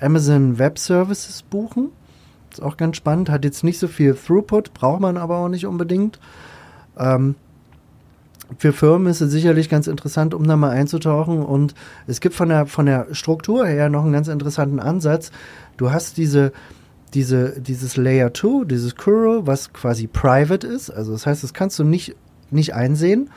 Amazon 0.00 0.58
Web 0.58 0.78
Services 0.78 1.42
buchen. 1.42 1.90
Ist 2.50 2.62
auch 2.62 2.76
ganz 2.76 2.96
spannend, 2.96 3.30
hat 3.30 3.44
jetzt 3.44 3.64
nicht 3.64 3.78
so 3.78 3.88
viel 3.88 4.14
Throughput, 4.14 4.74
braucht 4.74 5.00
man 5.00 5.16
aber 5.16 5.38
auch 5.38 5.48
nicht 5.48 5.66
unbedingt. 5.66 6.18
Ähm, 6.96 7.34
für 8.56 8.72
Firmen 8.72 9.08
ist 9.08 9.20
es 9.20 9.30
sicherlich 9.30 9.68
ganz 9.68 9.86
interessant, 9.86 10.32
um 10.32 10.46
da 10.46 10.56
mal 10.56 10.70
einzutauchen. 10.70 11.44
Und 11.44 11.74
es 12.06 12.20
gibt 12.20 12.34
von 12.34 12.48
der, 12.48 12.66
von 12.66 12.86
der 12.86 13.08
Struktur 13.12 13.66
her 13.66 13.90
noch 13.90 14.04
einen 14.04 14.12
ganz 14.12 14.28
interessanten 14.28 14.80
Ansatz. 14.80 15.30
Du 15.78 15.90
hast 15.90 16.18
diese, 16.18 16.52
diese, 17.14 17.60
dieses 17.60 17.96
Layer 17.96 18.34
2, 18.34 18.64
dieses 18.66 18.96
Kuro, 18.96 19.46
was 19.46 19.72
quasi 19.72 20.06
private 20.06 20.66
ist. 20.66 20.90
Also 20.90 21.12
das 21.12 21.24
heißt, 21.24 21.42
das 21.42 21.54
kannst 21.54 21.78
du 21.78 21.84
nicht, 21.84 22.14
nicht 22.50 22.74
einsehen. 22.74 23.30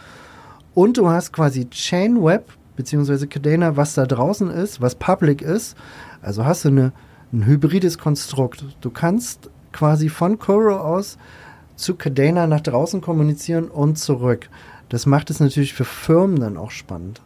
Und 0.73 0.97
du 0.97 1.07
hast 1.07 1.31
quasi 1.31 1.69
Chain 1.69 2.21
Web, 2.21 2.51
beziehungsweise 2.75 3.27
Cadena, 3.27 3.77
was 3.77 3.93
da 3.93 4.05
draußen 4.05 4.49
ist, 4.49 4.81
was 4.81 4.95
public 4.95 5.41
ist. 5.41 5.77
Also 6.21 6.43
hast 6.43 6.65
du 6.65 6.69
eine, 6.69 6.93
ein 7.31 7.45
hybrides 7.45 7.97
Konstrukt. 7.97 8.65
Du 8.81 8.89
kannst 8.89 9.49
quasi 9.71 10.09
von 10.09 10.39
Kuro 10.39 10.77
aus 10.77 11.17
zu 11.75 11.95
Cadena 11.95 12.47
nach 12.47 12.61
draußen 12.61 13.01
kommunizieren 13.01 13.69
und 13.69 13.97
zurück. 13.97 14.49
Das 14.89 15.05
macht 15.05 15.29
es 15.29 15.39
natürlich 15.39 15.73
für 15.73 15.85
Firmen 15.85 16.39
dann 16.39 16.57
auch 16.57 16.71
spannend. 16.71 17.21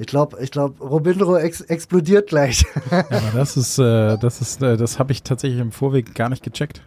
Ich 0.00 0.06
glaube, 0.06 0.38
ich 0.40 0.50
glaube, 0.50 0.82
Robindro 0.82 1.36
ex 1.36 1.60
explodiert 1.60 2.30
gleich. 2.30 2.64
ja, 2.90 3.04
aber 3.10 3.32
das 3.34 3.58
ist, 3.58 3.78
äh, 3.78 4.16
das 4.16 4.40
ist, 4.40 4.62
äh, 4.62 4.78
das 4.78 4.98
habe 4.98 5.12
ich 5.12 5.22
tatsächlich 5.22 5.60
im 5.60 5.72
Vorweg 5.72 6.14
gar 6.14 6.30
nicht 6.30 6.42
gecheckt. 6.42 6.80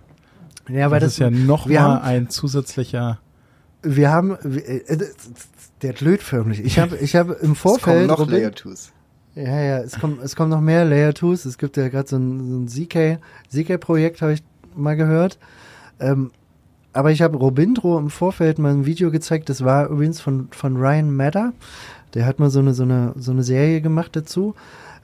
Ja, 0.68 0.90
weil 0.90 1.00
das, 1.00 1.10
das 1.10 1.14
ist 1.14 1.20
ja 1.20 1.30
noch 1.30 1.68
mal 1.68 1.80
haben, 1.80 2.02
ein 2.02 2.30
zusätzlicher. 2.30 3.20
Wir 3.84 4.10
haben, 4.10 4.36
äh, 4.56 4.98
der 5.84 5.94
glüht 5.94 6.24
förmlich. 6.24 6.62
Ich 6.62 6.80
habe, 6.80 6.98
ich 6.98 7.16
habe 7.16 7.34
im 7.34 7.56
Vorfeld. 7.56 7.82
Es 7.82 7.84
kommen 7.84 8.08
noch 8.08 8.20
Robin, 8.20 8.34
Layer 8.34 8.50
2s. 8.50 8.90
Ja, 9.36 9.62
ja, 9.62 9.78
es 9.82 10.00
kommt, 10.00 10.24
es 10.24 10.36
kommen 10.36 10.50
noch 10.50 10.62
mehr 10.62 10.84
Layer 10.84 11.12
2s. 11.12 11.48
Es 11.48 11.60
gibt 11.60 11.78
ja 11.78 11.90
gerade 11.90 12.10
so 12.10 12.16
ein, 12.16 12.40
so 12.50 12.58
ein 12.58 12.68
ZK, 12.68 13.20
ZK-Projekt, 13.50 14.24
habe 14.24 14.34
ich 14.34 14.44
mal 14.76 14.96
gehört. 14.96 15.38
Ähm, 16.00 16.32
aber 16.94 17.12
ich 17.12 17.22
habe 17.22 17.38
Robindro 17.38 18.00
im 18.00 18.10
Vorfeld 18.10 18.58
mal 18.58 18.72
ein 18.72 18.88
Video 18.88 19.12
gezeigt, 19.12 19.50
das 19.50 19.64
war 19.64 19.90
übrigens 19.90 20.20
von, 20.20 20.48
von 20.50 20.78
Ryan 20.78 21.16
Madder. 21.16 21.54
Der 22.14 22.26
hat 22.26 22.40
mal 22.40 22.50
so 22.50 22.60
eine, 22.60 22.74
so 22.74 22.84
eine, 22.84 23.14
so 23.16 23.32
eine 23.32 23.44
Serie 23.44 23.82
gemacht 23.82 24.16
dazu. 24.16 24.56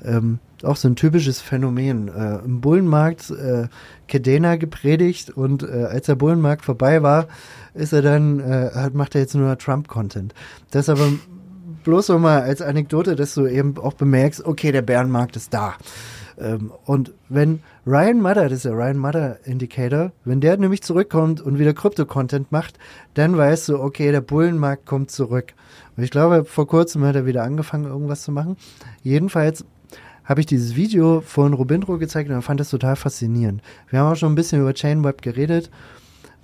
Ähm, 0.03 0.39
auch 0.63 0.75
so 0.75 0.87
ein 0.87 0.95
typisches 0.95 1.41
Phänomen. 1.41 2.07
Äh, 2.07 2.39
Im 2.45 2.61
Bullenmarkt 2.61 3.31
äh, 3.31 3.67
Kedena 4.07 4.55
gepredigt 4.55 5.31
und 5.31 5.63
äh, 5.63 5.85
als 5.89 6.05
der 6.07 6.15
Bullenmarkt 6.15 6.65
vorbei 6.65 7.01
war, 7.03 7.27
ist 7.73 7.93
er 7.93 8.01
dann, 8.01 8.39
äh, 8.39 8.71
hat, 8.73 8.93
macht 8.93 9.15
er 9.15 9.21
jetzt 9.21 9.35
nur 9.35 9.57
Trump-Content. 9.57 10.33
Das 10.71 10.89
aber 10.89 11.07
bloß 11.83 12.07
so 12.07 12.19
mal 12.19 12.41
als 12.41 12.61
Anekdote, 12.61 13.15
dass 13.15 13.33
du 13.33 13.47
eben 13.47 13.77
auch 13.77 13.93
bemerkst, 13.93 14.45
okay, 14.45 14.71
der 14.71 14.81
Bärenmarkt 14.81 15.35
ist 15.35 15.53
da. 15.53 15.75
Ähm, 16.37 16.71
und 16.85 17.13
wenn 17.27 17.61
Ryan 17.85 18.21
Mudder, 18.21 18.43
das 18.43 18.59
ist 18.59 18.65
der 18.65 18.73
Ryan 18.73 18.97
Mudder 18.97 19.45
Indicator, 19.45 20.11
wenn 20.25 20.41
der 20.41 20.57
nämlich 20.57 20.81
zurückkommt 20.83 21.41
und 21.41 21.59
wieder 21.59 21.73
Krypto-Content 21.73 22.51
macht, 22.51 22.77
dann 23.13 23.37
weißt 23.37 23.69
du, 23.69 23.79
okay, 23.79 24.11
der 24.11 24.21
Bullenmarkt 24.21 24.85
kommt 24.85 25.11
zurück. 25.11 25.53
Ich 26.01 26.12
glaube, 26.12 26.46
vor 26.46 26.68
kurzem 26.68 27.03
hat 27.03 27.15
er 27.15 27.25
wieder 27.25 27.44
angefangen, 27.44 27.86
irgendwas 27.86 28.24
zu 28.24 28.32
machen. 28.32 28.58
Jedenfalls 29.03 29.65
habe 30.25 30.41
ich 30.41 30.46
dieses 30.46 30.75
Video 30.75 31.22
von 31.22 31.53
Robindro 31.53 31.98
gezeigt 31.98 32.29
und 32.29 32.36
er 32.36 32.41
fand 32.41 32.60
das 32.60 32.70
total 32.70 32.96
faszinierend. 32.96 33.62
Wir 33.89 34.00
haben 34.00 34.12
auch 34.12 34.15
schon 34.15 34.32
ein 34.32 34.36
bisschen 34.36 34.62
über 34.62 34.74
Chainweb 34.74 35.22
geredet. 35.22 35.72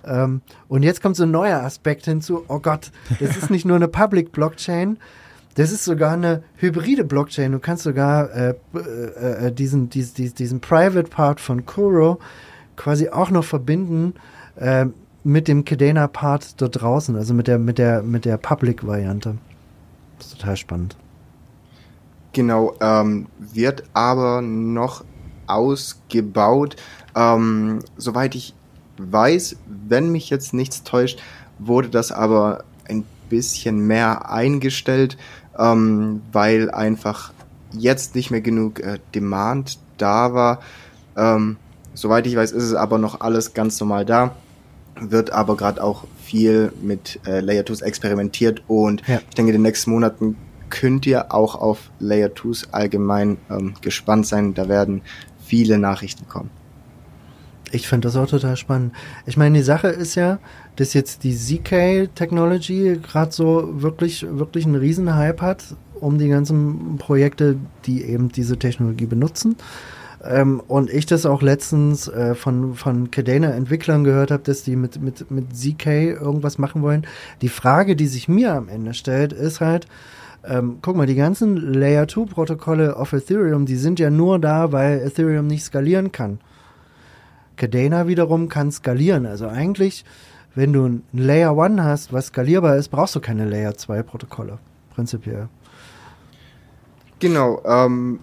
Ähm, 0.04 0.40
und 0.68 0.82
jetzt 0.82 1.02
kommt 1.02 1.16
so 1.16 1.22
ein 1.22 1.30
neuer 1.30 1.62
Aspekt 1.62 2.04
hinzu. 2.04 2.44
Oh 2.48 2.58
Gott, 2.58 2.90
das 3.20 3.36
ist 3.36 3.50
nicht 3.50 3.64
nur 3.64 3.76
eine 3.76 3.88
Public 3.88 4.32
Blockchain, 4.32 4.98
das 5.56 5.72
ist 5.72 5.84
sogar 5.84 6.12
eine 6.12 6.42
hybride 6.56 7.04
Blockchain. 7.04 7.52
Du 7.52 7.58
kannst 7.58 7.84
sogar 7.84 8.30
äh, 8.34 8.54
äh, 8.74 9.46
äh 9.46 9.52
diesen, 9.52 9.88
diesen, 9.88 10.34
diesen 10.34 10.60
Private 10.60 11.08
Part 11.08 11.40
von 11.40 11.64
Kuro 11.64 12.18
quasi 12.76 13.08
auch 13.08 13.30
noch 13.30 13.44
verbinden 13.44 14.14
äh, 14.56 14.86
mit 15.24 15.48
dem 15.48 15.64
Cadena 15.64 16.08
Part 16.08 16.60
dort 16.60 16.80
draußen, 16.80 17.16
also 17.16 17.34
mit 17.34 17.48
der, 17.48 17.58
mit 17.58 17.78
der, 17.78 18.02
mit 18.02 18.26
der 18.26 18.36
Public 18.36 18.86
Variante. 18.86 19.38
Das 20.18 20.28
ist 20.28 20.38
total 20.38 20.56
spannend. 20.56 20.96
Genau, 22.32 22.74
ähm, 22.80 23.26
wird 23.38 23.84
aber 23.94 24.42
noch 24.42 25.04
ausgebaut. 25.46 26.76
Ähm, 27.14 27.80
soweit 27.96 28.34
ich 28.34 28.54
weiß, 28.98 29.56
wenn 29.66 30.12
mich 30.12 30.30
jetzt 30.30 30.52
nichts 30.52 30.82
täuscht, 30.82 31.22
wurde 31.58 31.88
das 31.88 32.12
aber 32.12 32.64
ein 32.88 33.04
bisschen 33.28 33.86
mehr 33.86 34.30
eingestellt 34.30 35.16
ähm, 35.58 36.22
weil 36.32 36.70
einfach 36.70 37.32
jetzt 37.72 38.14
nicht 38.14 38.30
mehr 38.30 38.40
genug 38.40 38.80
äh, 38.80 38.98
Demand 39.14 39.78
da 39.98 40.34
war. 40.34 40.60
Ähm, 41.16 41.56
soweit 41.94 42.26
ich 42.26 42.36
weiß, 42.36 42.52
ist 42.52 42.64
es 42.64 42.74
aber 42.74 42.98
noch 42.98 43.20
alles 43.20 43.54
ganz 43.54 43.80
normal 43.80 44.04
da. 44.04 44.34
Wird 44.98 45.30
aber 45.30 45.56
gerade 45.56 45.82
auch 45.82 46.04
viel 46.22 46.72
mit 46.80 47.20
äh, 47.26 47.40
Layer 47.40 47.64
2s 47.64 47.82
experimentiert 47.82 48.62
und 48.66 49.06
ja. 49.06 49.20
ich 49.28 49.34
denke, 49.34 49.50
in 49.50 49.58
den 49.58 49.62
nächsten 49.62 49.90
Monaten 49.90 50.36
könnt 50.70 51.06
ihr 51.06 51.32
auch 51.32 51.54
auf 51.54 51.90
Layer 51.98 52.28
2s 52.28 52.68
allgemein 52.72 53.36
ähm, 53.50 53.74
gespannt 53.80 54.26
sein. 54.26 54.54
Da 54.54 54.68
werden 54.68 55.02
viele 55.44 55.78
Nachrichten 55.78 56.26
kommen. 56.28 56.50
Ich 57.72 57.88
finde 57.88 58.08
das 58.08 58.16
auch 58.16 58.28
total 58.28 58.56
spannend. 58.56 58.92
Ich 59.26 59.36
meine, 59.36 59.58
die 59.58 59.64
Sache 59.64 59.88
ist 59.88 60.14
ja, 60.14 60.38
dass 60.76 60.94
jetzt 60.94 61.24
die 61.24 61.36
ZK-Technology 61.36 63.00
gerade 63.02 63.32
so 63.32 63.82
wirklich, 63.82 64.24
wirklich 64.28 64.66
einen 64.66 64.76
Riesenhype 64.76 65.42
hat 65.42 65.64
um 66.00 66.18
die 66.18 66.28
ganzen 66.28 66.96
Projekte, 66.98 67.56
die 67.86 68.04
eben 68.04 68.30
diese 68.30 68.58
Technologie 68.58 69.06
benutzen. 69.06 69.56
Ähm, 70.28 70.62
und 70.66 70.90
ich 70.90 71.06
das 71.06 71.26
auch 71.26 71.42
letztens 71.42 72.08
äh, 72.08 72.34
von, 72.34 72.74
von 72.74 73.10
Cadena-Entwicklern 73.10 74.04
gehört 74.04 74.30
habe, 74.30 74.42
dass 74.42 74.62
die 74.62 74.76
mit, 74.76 75.00
mit, 75.00 75.30
mit 75.30 75.56
ZK 75.56 75.86
irgendwas 75.86 76.58
machen 76.58 76.82
wollen. 76.82 77.06
Die 77.42 77.48
Frage, 77.48 77.96
die 77.96 78.06
sich 78.06 78.28
mir 78.28 78.54
am 78.54 78.68
Ende 78.68 78.94
stellt, 78.94 79.32
ist 79.32 79.60
halt, 79.60 79.86
ähm, 80.44 80.78
guck 80.82 80.96
mal, 80.96 81.06
die 81.06 81.14
ganzen 81.14 81.56
Layer 81.56 82.08
2 82.08 82.26
Protokolle 82.26 82.96
auf 82.96 83.12
Ethereum, 83.12 83.66
die 83.66 83.76
sind 83.76 83.98
ja 83.98 84.10
nur 84.10 84.38
da, 84.38 84.72
weil 84.72 85.00
Ethereum 85.00 85.46
nicht 85.46 85.64
skalieren 85.64 86.12
kann. 86.12 86.40
Cadena 87.56 88.06
wiederum 88.06 88.48
kann 88.48 88.70
skalieren. 88.70 89.26
Also 89.26 89.48
eigentlich, 89.48 90.04
wenn 90.54 90.72
du 90.72 90.86
ein 90.86 91.02
Layer 91.12 91.58
1 91.58 91.80
hast, 91.80 92.12
was 92.12 92.26
skalierbar 92.26 92.76
ist, 92.76 92.88
brauchst 92.88 93.14
du 93.14 93.20
keine 93.20 93.44
Layer 93.44 93.76
2 93.76 94.02
Protokolle. 94.02 94.58
Prinzipiell. 94.94 95.48
Genau, 97.18 97.62
ähm, 97.64 98.20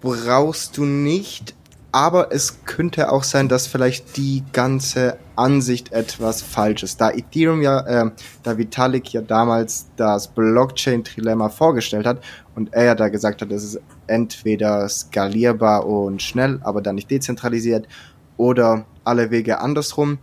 brauchst 0.00 0.76
du 0.76 0.84
nicht, 0.84 1.54
aber 1.92 2.32
es 2.32 2.64
könnte 2.64 3.10
auch 3.10 3.24
sein, 3.24 3.48
dass 3.48 3.66
vielleicht 3.66 4.16
die 4.16 4.44
ganze 4.52 5.18
Ansicht 5.34 5.92
etwas 5.92 6.40
falsch 6.42 6.82
ist. 6.82 7.00
Da 7.00 7.10
Ethereum 7.10 7.62
ja, 7.62 7.80
äh, 7.80 8.10
da 8.42 8.58
Vitalik 8.58 9.12
ja 9.12 9.22
damals 9.22 9.86
das 9.96 10.28
Blockchain-Trilemma 10.28 11.48
vorgestellt 11.48 12.06
hat 12.06 12.22
und 12.54 12.72
er 12.72 12.84
ja 12.84 12.94
da 12.94 13.08
gesagt 13.08 13.42
hat, 13.42 13.50
es 13.50 13.64
ist 13.64 13.80
entweder 14.06 14.88
skalierbar 14.88 15.86
und 15.86 16.22
schnell, 16.22 16.60
aber 16.62 16.80
dann 16.80 16.94
nicht 16.94 17.10
dezentralisiert 17.10 17.88
oder 18.36 18.84
alle 19.04 19.30
Wege 19.30 19.60
andersrum. 19.60 20.18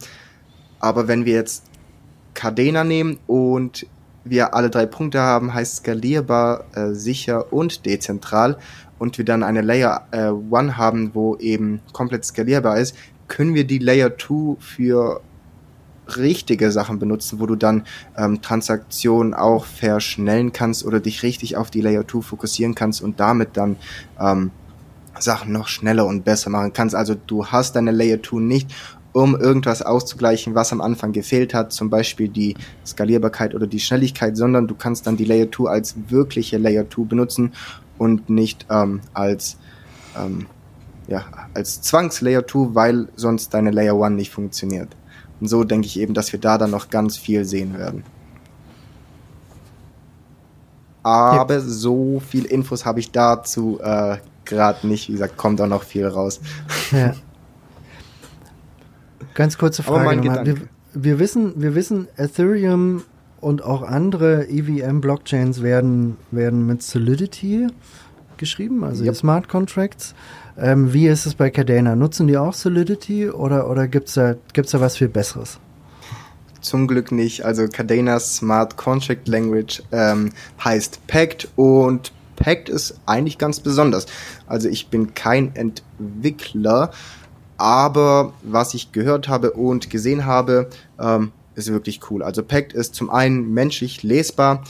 Aber 0.80 1.08
wenn 1.08 1.26
wir 1.26 1.34
jetzt 1.34 1.66
Cardena 2.34 2.84
nehmen 2.84 3.18
und 3.28 3.88
wir 4.24 4.54
alle 4.54 4.70
drei 4.70 4.86
Punkte 4.86 5.22
haben, 5.22 5.54
heißt 5.54 5.78
skalierbar, 5.78 6.66
äh, 6.76 6.94
sicher 6.94 7.52
und 7.52 7.86
dezentral 7.86 8.58
und 9.00 9.18
wir 9.18 9.26
dann 9.26 9.44
eine 9.44 9.62
Layer 9.62 10.08
äh, 10.12 10.32
1 10.56 10.78
haben, 10.78 11.12
wo 11.14 11.36
eben 11.38 11.82
komplett 11.94 12.26
skalierbar 12.26 12.78
ist, 12.78 12.96
können 13.28 13.54
wir 13.54 13.66
die 13.66 13.80
Layer 13.80 14.18
2 14.18 14.58
für 14.60 15.22
richtige 16.16 16.72
Sachen 16.72 17.00
benutzen, 17.00 17.40
wo 17.40 17.46
du 17.46 17.56
dann 17.56 17.84
ähm, 18.18 18.42
Transaktionen 18.42 19.34
auch 19.34 19.66
verschnellen 19.66 20.54
kannst 20.54 20.86
oder 20.86 21.00
dich 21.00 21.24
richtig 21.24 21.58
auf 21.58 21.70
die 21.70 21.82
Layer 21.82 22.08
2 22.08 22.22
fokussieren 22.22 22.76
kannst 22.76 23.02
und 23.02 23.20
damit 23.20 23.58
dann 23.58 23.76
ähm, 24.20 24.52
Sachen 25.20 25.52
noch 25.52 25.68
schneller 25.68 26.06
und 26.06 26.24
besser 26.24 26.50
machen 26.50 26.74
kannst. 26.74 26.96
Also 26.96 27.16
du 27.16 27.48
hast 27.48 27.76
deine 27.76 27.92
Layer 27.92 28.22
2 28.22 28.38
nicht 28.38 28.72
um 29.14 29.36
irgendwas 29.36 29.82
auszugleichen, 29.82 30.54
was 30.54 30.72
am 30.72 30.80
Anfang 30.80 31.12
gefehlt 31.12 31.56
hat, 31.56 31.74
zum 31.74 31.90
Beispiel 31.90 32.30
die 32.30 32.56
Skalierbarkeit 32.86 33.56
oder 33.56 33.66
die 33.66 33.80
Schnelligkeit, 33.80 34.38
sondern 34.38 34.68
du 34.68 34.76
kannst 34.76 35.08
dann 35.08 35.18
die 35.18 35.26
Layer 35.26 35.52
2 35.52 35.70
als 35.70 35.96
wirkliche 36.10 36.58
Layer 36.58 36.88
2 36.88 37.04
benutzen 37.04 37.52
und 37.98 38.30
nicht 38.30 38.66
ähm, 38.70 39.02
als 39.14 39.58
ähm, 40.18 40.48
ja, 41.08 41.24
als 41.54 41.82
Zwangs-Layer 41.82 42.46
2, 42.46 42.76
weil 42.76 43.08
sonst 43.16 43.54
deine 43.54 43.72
Layer 43.72 44.02
1 44.02 44.16
nicht 44.16 44.32
funktioniert. 44.32 44.90
Und 45.40 45.48
so 45.48 45.64
denke 45.64 45.88
ich 45.88 46.00
eben, 46.00 46.14
dass 46.14 46.32
wir 46.32 46.40
da 46.40 46.58
dann 46.58 46.72
noch 46.72 46.90
ganz 46.90 47.18
viel 47.18 47.46
sehen 47.46 47.78
werden. 47.78 48.04
Aber 51.04 51.54
ja. 51.54 51.60
so 51.62 52.20
viel 52.20 52.46
Infos 52.46 52.86
habe 52.86 53.00
ich 53.00 53.12
dazu 53.12 53.80
äh, 53.82 54.18
gerade 54.44 54.86
nicht. 54.86 55.08
Wie 55.08 55.14
gesagt, 55.14 55.38
kommt 55.38 55.62
auch 55.62 55.68
noch 55.68 55.84
viel 55.84 56.06
raus. 56.06 56.42
Ja. 56.92 57.14
Ganz 59.34 59.58
kurze 59.58 59.84
Frage. 59.84 60.24
Wir, 60.24 60.56
wir, 60.94 61.20
wissen, 61.20 61.62
wir 61.62 61.76
wissen, 61.76 62.08
Ethereum 62.18 63.04
und 63.40 63.64
auch 63.64 63.84
andere 63.84 64.48
EVM-Blockchains 64.50 65.62
werden, 65.62 66.18
werden 66.32 66.66
mit 66.66 66.84
Solidity 66.84 67.68
geschrieben, 68.38 68.84
also 68.84 69.04
yep. 69.04 69.16
Smart 69.16 69.50
Contracts. 69.50 70.14
Ähm, 70.58 70.94
wie 70.94 71.08
ist 71.08 71.26
es 71.26 71.36
bei 71.36 71.50
Cardano? 71.50 71.96
Nutzen 71.96 72.28
die 72.28 72.38
auch 72.38 72.54
Solidity 72.54 73.30
oder, 73.30 73.70
oder 73.70 73.88
gibt 73.88 74.08
es 74.08 74.16
da, 74.16 74.36
gibt's 74.54 74.72
da 74.72 74.82
was 74.82 74.98
viel 74.98 75.08
Besseres? 75.08 75.60
Zum 76.62 76.88
Glück 76.88 77.12
nicht. 77.12 77.46
Also 77.46 77.68
Cardano 77.68 78.20
Smart 78.20 78.78
Contract 78.78 79.28
Language 79.28 79.84
ähm, 79.92 80.32
heißt 80.64 81.06
Pact 81.08 81.48
und 81.56 82.12
Pact 82.36 82.70
ist 82.70 83.00
eigentlich 83.06 83.38
ganz 83.38 83.60
besonders. 83.60 84.06
Also 84.46 84.70
ich 84.70 84.90
bin 84.90 85.14
kein 85.14 85.56
Entwickler, 85.56 86.92
aber 87.58 88.34
was 88.44 88.74
ich 88.74 88.92
gehört 88.92 89.28
habe 89.28 89.52
und 89.52 89.90
gesehen 89.90 90.26
habe, 90.26 90.70
ähm, 91.00 91.32
ist 91.58 91.72
wirklich 91.72 92.00
cool. 92.10 92.24
Also 92.24 92.44
Pact 92.44 92.74
ist 92.74 92.96
zum 92.96 93.10
einen 93.10 93.54
menschlich 93.54 94.04
lesbar 94.04 94.64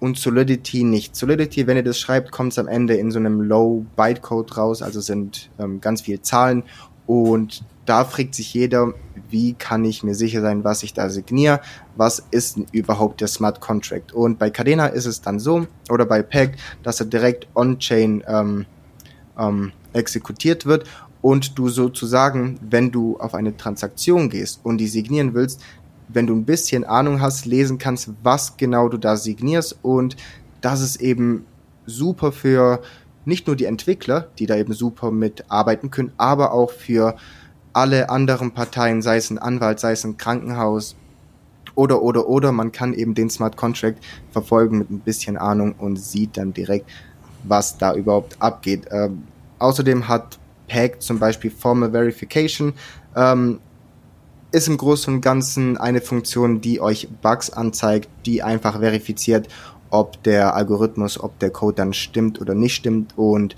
und 0.00 0.18
Solidity 0.18 0.84
nicht. 0.84 1.16
Solidity, 1.16 1.66
wenn 1.66 1.76
ihr 1.76 1.84
das 1.84 1.98
schreibt, 1.98 2.32
kommt 2.32 2.52
es 2.52 2.58
am 2.58 2.68
Ende 2.68 2.94
in 2.94 3.10
so 3.10 3.18
einem 3.18 3.40
Low 3.40 3.86
Bytecode 3.96 4.56
raus, 4.56 4.82
also 4.82 5.00
sind 5.00 5.50
ähm, 5.58 5.80
ganz 5.80 6.02
viele 6.02 6.22
Zahlen 6.22 6.64
und 7.06 7.64
da 7.86 8.04
fragt 8.04 8.34
sich 8.34 8.52
jeder, 8.52 8.92
wie 9.30 9.54
kann 9.54 9.84
ich 9.84 10.02
mir 10.02 10.14
sicher 10.14 10.42
sein, 10.42 10.62
was 10.62 10.82
ich 10.82 10.92
da 10.92 11.08
signiere, 11.08 11.60
was 11.96 12.22
ist 12.30 12.56
denn 12.56 12.66
überhaupt 12.70 13.22
der 13.22 13.28
Smart 13.28 13.60
Contract. 13.60 14.12
Und 14.12 14.38
bei 14.38 14.50
Cadena 14.50 14.88
ist 14.88 15.06
es 15.06 15.22
dann 15.22 15.38
so, 15.38 15.66
oder 15.88 16.04
bei 16.04 16.22
Pact, 16.22 16.60
dass 16.82 17.00
er 17.00 17.06
direkt 17.06 17.48
on-chain 17.54 18.22
ähm, 18.26 18.66
ähm, 19.38 19.72
exekutiert 19.94 20.66
wird 20.66 20.84
und 21.22 21.58
du 21.58 21.68
sozusagen, 21.68 22.58
wenn 22.60 22.90
du 22.90 23.18
auf 23.18 23.34
eine 23.34 23.56
Transaktion 23.56 24.28
gehst 24.30 24.60
und 24.62 24.78
die 24.78 24.86
signieren 24.86 25.34
willst, 25.34 25.62
wenn 26.08 26.26
du 26.26 26.34
ein 26.34 26.44
bisschen 26.44 26.84
Ahnung 26.84 27.20
hast, 27.20 27.46
lesen 27.46 27.78
kannst, 27.78 28.10
was 28.22 28.56
genau 28.56 28.88
du 28.88 28.98
da 28.98 29.16
signierst 29.16 29.78
und 29.82 30.16
das 30.60 30.80
ist 30.80 30.96
eben 30.96 31.44
super 31.86 32.32
für 32.32 32.80
nicht 33.24 33.46
nur 33.46 33.56
die 33.56 33.66
Entwickler, 33.66 34.28
die 34.38 34.46
da 34.46 34.56
eben 34.56 34.72
super 34.72 35.10
mitarbeiten 35.10 35.90
können, 35.90 36.12
aber 36.16 36.52
auch 36.52 36.70
für 36.70 37.16
alle 37.72 38.08
anderen 38.10 38.52
Parteien, 38.52 39.02
sei 39.02 39.18
es 39.18 39.30
ein 39.30 39.38
Anwalt, 39.38 39.80
sei 39.80 39.92
es 39.92 40.04
ein 40.04 40.16
Krankenhaus 40.16 40.96
oder 41.74 42.02
oder 42.02 42.28
oder 42.28 42.50
man 42.50 42.72
kann 42.72 42.92
eben 42.92 43.14
den 43.14 43.30
Smart 43.30 43.56
Contract 43.56 44.02
verfolgen 44.32 44.78
mit 44.78 44.90
ein 44.90 45.00
bisschen 45.00 45.36
Ahnung 45.36 45.74
und 45.78 45.96
sieht 45.96 46.36
dann 46.36 46.52
direkt, 46.52 46.90
was 47.44 47.78
da 47.78 47.94
überhaupt 47.94 48.40
abgeht. 48.40 48.86
Ähm, 48.90 49.24
außerdem 49.58 50.08
hat 50.08 50.38
PAG 50.66 51.00
zum 51.00 51.18
Beispiel 51.18 51.50
Formal 51.50 51.92
Verification 51.92 52.72
ähm, 53.14 53.60
ist 54.50 54.68
im 54.68 54.76
Großen 54.76 55.14
und 55.14 55.20
Ganzen 55.20 55.76
eine 55.76 56.00
Funktion, 56.00 56.60
die 56.60 56.80
euch 56.80 57.08
Bugs 57.22 57.50
anzeigt, 57.50 58.08
die 58.24 58.42
einfach 58.42 58.80
verifiziert, 58.80 59.48
ob 59.90 60.22
der 60.22 60.54
Algorithmus, 60.54 61.20
ob 61.20 61.38
der 61.38 61.50
Code 61.50 61.76
dann 61.76 61.92
stimmt 61.92 62.40
oder 62.40 62.54
nicht 62.54 62.74
stimmt 62.74 63.16
und 63.16 63.56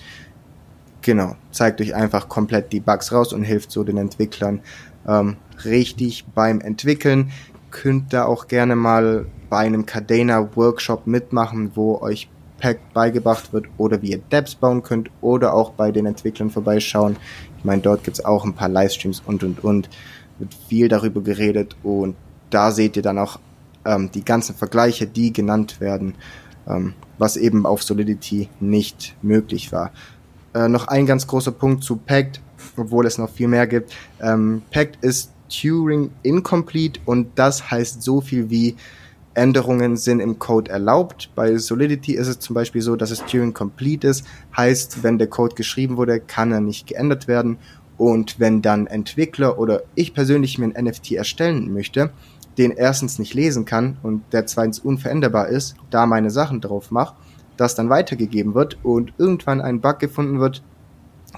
genau, 1.03 1.37
zeigt 1.53 1.81
euch 1.81 1.95
einfach 1.95 2.29
komplett 2.29 2.73
die 2.73 2.81
Bugs 2.81 3.13
raus 3.13 3.33
und 3.33 3.43
hilft 3.43 3.71
so 3.71 3.85
den 3.85 3.97
Entwicklern 3.97 4.61
ähm, 5.07 5.37
richtig 5.65 6.25
beim 6.35 6.61
Entwickeln. 6.61 7.31
Könnt 7.71 8.13
da 8.13 8.25
auch 8.25 8.49
gerne 8.49 8.77
mal 8.77 9.27
bei 9.49 9.59
einem 9.59 9.87
Cadena 9.87 10.57
Workshop 10.57 11.07
mitmachen, 11.07 11.73
wo 11.75 12.01
euch 12.01 12.29
Pack 12.59 12.93
beigebracht 12.93 13.53
wird 13.53 13.67
oder 13.79 14.03
wie 14.03 14.11
ihr 14.11 14.21
Dapps 14.31 14.55
bauen 14.55 14.83
könnt 14.83 15.11
oder 15.21 15.55
auch 15.55 15.71
bei 15.71 15.91
den 15.93 16.07
Entwicklern 16.07 16.51
vorbeischauen. 16.51 17.17
Ich 17.59 17.65
meine, 17.65 17.81
dort 17.81 18.05
gibt's 18.05 18.25
auch 18.25 18.45
ein 18.45 18.55
paar 18.55 18.69
Livestreams 18.69 19.23
und 19.25 19.43
und 19.43 19.65
und 19.65 19.89
wird 20.41 20.55
viel 20.69 20.89
darüber 20.89 21.21
geredet 21.21 21.77
und 21.83 22.17
da 22.51 22.73
seht 22.73 22.97
ihr 22.97 23.03
dann 23.03 23.19
auch 23.19 23.39
ähm, 23.85 24.11
die 24.13 24.25
ganzen 24.25 24.55
Vergleiche, 24.55 25.07
die 25.07 25.33
genannt 25.33 25.81
werden, 25.81 26.15
ähm, 26.67 26.95
was 27.19 27.37
eben 27.37 27.67
auf 27.67 27.83
Solidity 27.83 28.49
nicht 28.59 29.15
möglich 29.23 29.73
war. 29.73 29.93
Äh, 30.55 30.69
noch 30.69 30.89
ein 30.89 31.07
ganz 31.07 31.27
großer 31.27 31.53
Punkt 31.53 31.85
zu 31.85 31.97
Pact, 31.97 32.41
obwohl 32.77 33.07
es 33.07 33.19
noch 33.19 33.31
viel 33.31 33.49
mehr 33.49 33.67
gibt. 33.67 33.93
Ähm, 34.21 34.63
Pact 34.71 35.03
ist 35.05 35.33
Turing 35.49 36.11
incomplete 36.23 37.01
und 37.05 37.29
das 37.37 37.71
heißt 37.71 38.03
so 38.03 38.21
viel 38.21 38.51
wie 38.51 38.77
Änderungen 39.35 39.97
sind 39.97 40.21
im 40.21 40.39
Code 40.39 40.71
erlaubt. 40.71 41.31
Bei 41.35 41.57
Solidity 41.57 42.15
ist 42.15 42.27
es 42.27 42.41
zum 42.41 42.55
Beispiel 42.55 42.83
so, 42.83 42.97
dass 42.97 43.11
es 43.11 43.25
Turing 43.25 43.55
complete 43.55 44.09
ist. 44.09 44.25
Heißt, 44.57 45.03
wenn 45.03 45.19
der 45.19 45.29
Code 45.29 45.55
geschrieben 45.55 45.97
wurde, 45.97 46.21
kann 46.21 46.53
er 46.53 46.61
nicht 46.61 46.89
geändert 46.89 47.29
werden. 47.29 47.59
Und 48.01 48.41
wenn 48.41 48.63
dann 48.63 48.87
Entwickler 48.87 49.59
oder 49.59 49.83
ich 49.95 50.15
persönlich 50.15 50.57
mir 50.57 50.73
ein 50.75 50.85
NFT 50.87 51.13
erstellen 51.13 51.71
möchte, 51.71 52.09
den 52.57 52.71
erstens 52.71 53.19
nicht 53.19 53.35
lesen 53.35 53.67
kann 53.67 53.99
und 54.03 54.23
der 54.33 54.47
zweitens 54.47 54.79
unveränderbar 54.79 55.49
ist, 55.49 55.75
da 55.91 56.07
meine 56.07 56.31
Sachen 56.31 56.63
drauf 56.63 56.91
mache, 56.91 57.15
das 57.59 57.75
dann 57.75 57.91
weitergegeben 57.91 58.55
wird 58.55 58.79
und 58.83 59.13
irgendwann 59.19 59.61
ein 59.61 59.83
Bug 59.83 59.99
gefunden 59.99 60.41
wird, 60.41 60.63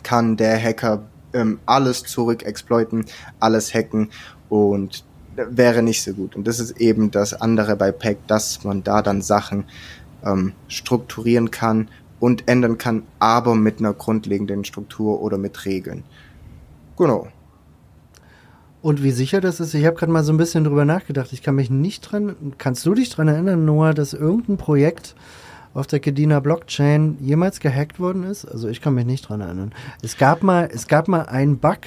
kann 0.04 0.36
der 0.36 0.56
Hacker 0.56 1.02
ähm, 1.32 1.58
alles 1.66 2.04
zurück 2.04 2.44
exploiten, 2.44 3.06
alles 3.40 3.74
hacken 3.74 4.10
und 4.48 5.04
wäre 5.34 5.82
nicht 5.82 6.04
so 6.04 6.12
gut. 6.12 6.36
Und 6.36 6.46
das 6.46 6.60
ist 6.60 6.80
eben 6.80 7.10
das 7.10 7.34
andere 7.34 7.74
bei 7.74 7.90
Pack, 7.90 8.24
dass 8.28 8.62
man 8.62 8.84
da 8.84 9.02
dann 9.02 9.20
Sachen 9.20 9.64
ähm, 10.24 10.52
strukturieren 10.68 11.50
kann 11.50 11.88
und 12.20 12.48
ändern 12.48 12.78
kann, 12.78 13.02
aber 13.18 13.56
mit 13.56 13.80
einer 13.80 13.94
grundlegenden 13.94 14.64
Struktur 14.64 15.20
oder 15.22 15.38
mit 15.38 15.64
Regeln. 15.64 16.04
Genau. 17.02 17.26
Und 18.80 19.02
wie 19.02 19.10
sicher 19.10 19.40
das 19.40 19.58
ist, 19.58 19.74
ich 19.74 19.84
habe 19.86 19.96
gerade 19.96 20.12
mal 20.12 20.22
so 20.22 20.32
ein 20.32 20.36
bisschen 20.36 20.62
drüber 20.62 20.84
nachgedacht. 20.84 21.32
Ich 21.32 21.42
kann 21.42 21.56
mich 21.56 21.68
nicht 21.68 22.00
dran, 22.02 22.36
kannst 22.58 22.86
du 22.86 22.94
dich 22.94 23.10
dran 23.10 23.26
erinnern, 23.26 23.64
Noah, 23.64 23.92
dass 23.92 24.12
irgendein 24.12 24.56
Projekt 24.56 25.16
auf 25.74 25.88
der 25.88 25.98
Kedina 25.98 26.38
Blockchain 26.38 27.16
jemals 27.20 27.58
gehackt 27.58 27.98
worden 27.98 28.22
ist? 28.22 28.44
Also 28.44 28.68
ich 28.68 28.80
kann 28.80 28.94
mich 28.94 29.04
nicht 29.04 29.28
dran 29.28 29.40
erinnern. 29.40 29.72
Es 30.00 30.16
gab 30.16 30.44
mal, 30.44 30.68
es 30.72 30.86
gab 30.86 31.08
mal 31.08 31.22
einen 31.22 31.58
Bug 31.58 31.78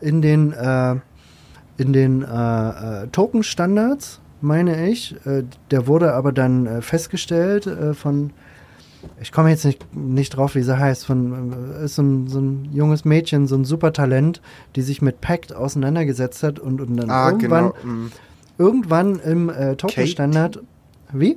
in 0.00 0.22
den, 0.22 0.52
äh, 0.52 0.94
in 1.76 1.92
den 1.92 2.22
äh, 2.22 3.02
äh, 3.02 3.06
Token-Standards, 3.08 4.20
meine 4.40 4.88
ich. 4.88 5.16
Äh, 5.26 5.42
der 5.72 5.88
wurde 5.88 6.14
aber 6.14 6.30
dann 6.30 6.66
äh, 6.66 6.80
festgestellt 6.80 7.66
äh, 7.66 7.92
von 7.92 8.30
ich 9.20 9.32
komme 9.32 9.50
jetzt 9.50 9.64
nicht, 9.64 9.94
nicht 9.94 10.30
drauf, 10.30 10.54
wie 10.54 10.62
sie 10.62 10.78
heißt, 10.78 11.06
von, 11.06 11.52
äh, 11.80 11.84
ist 11.84 11.96
so 11.96 12.02
ein, 12.02 12.28
so 12.28 12.40
ein 12.40 12.68
junges 12.72 13.04
Mädchen, 13.04 13.46
so 13.46 13.56
ein 13.56 13.64
super 13.64 13.92
Talent, 13.92 14.40
die 14.76 14.82
sich 14.82 15.02
mit 15.02 15.20
Pact 15.20 15.54
auseinandergesetzt 15.54 16.42
hat 16.42 16.58
und, 16.58 16.80
und 16.80 16.96
dann 16.96 17.10
ah, 17.10 17.30
irgendwann, 17.30 17.72
genau. 17.80 17.94
Mm. 17.94 18.12
irgendwann 18.58 19.20
im 19.20 19.48
äh, 19.50 19.76
Token-Standard, 19.76 20.60
wie? 21.12 21.32
Äh, 21.32 21.36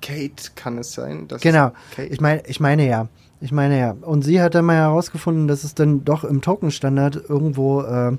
Kate 0.00 0.50
kann 0.54 0.78
es 0.78 0.92
sein? 0.92 1.28
genau, 1.40 1.72
ich 1.96 2.20
meine, 2.20 2.42
ich 2.46 2.60
meine 2.60 2.86
ja. 2.86 3.08
Ich 3.40 3.52
meine 3.52 3.78
ja. 3.78 3.94
Und 4.00 4.22
sie 4.22 4.40
hat 4.40 4.54
dann 4.54 4.64
mal 4.64 4.76
herausgefunden, 4.76 5.48
dass 5.48 5.64
es 5.64 5.74
dann 5.74 6.04
doch 6.04 6.24
im 6.24 6.40
Token-Standard 6.40 7.28
irgendwo 7.28 7.82
äh, 7.82 8.16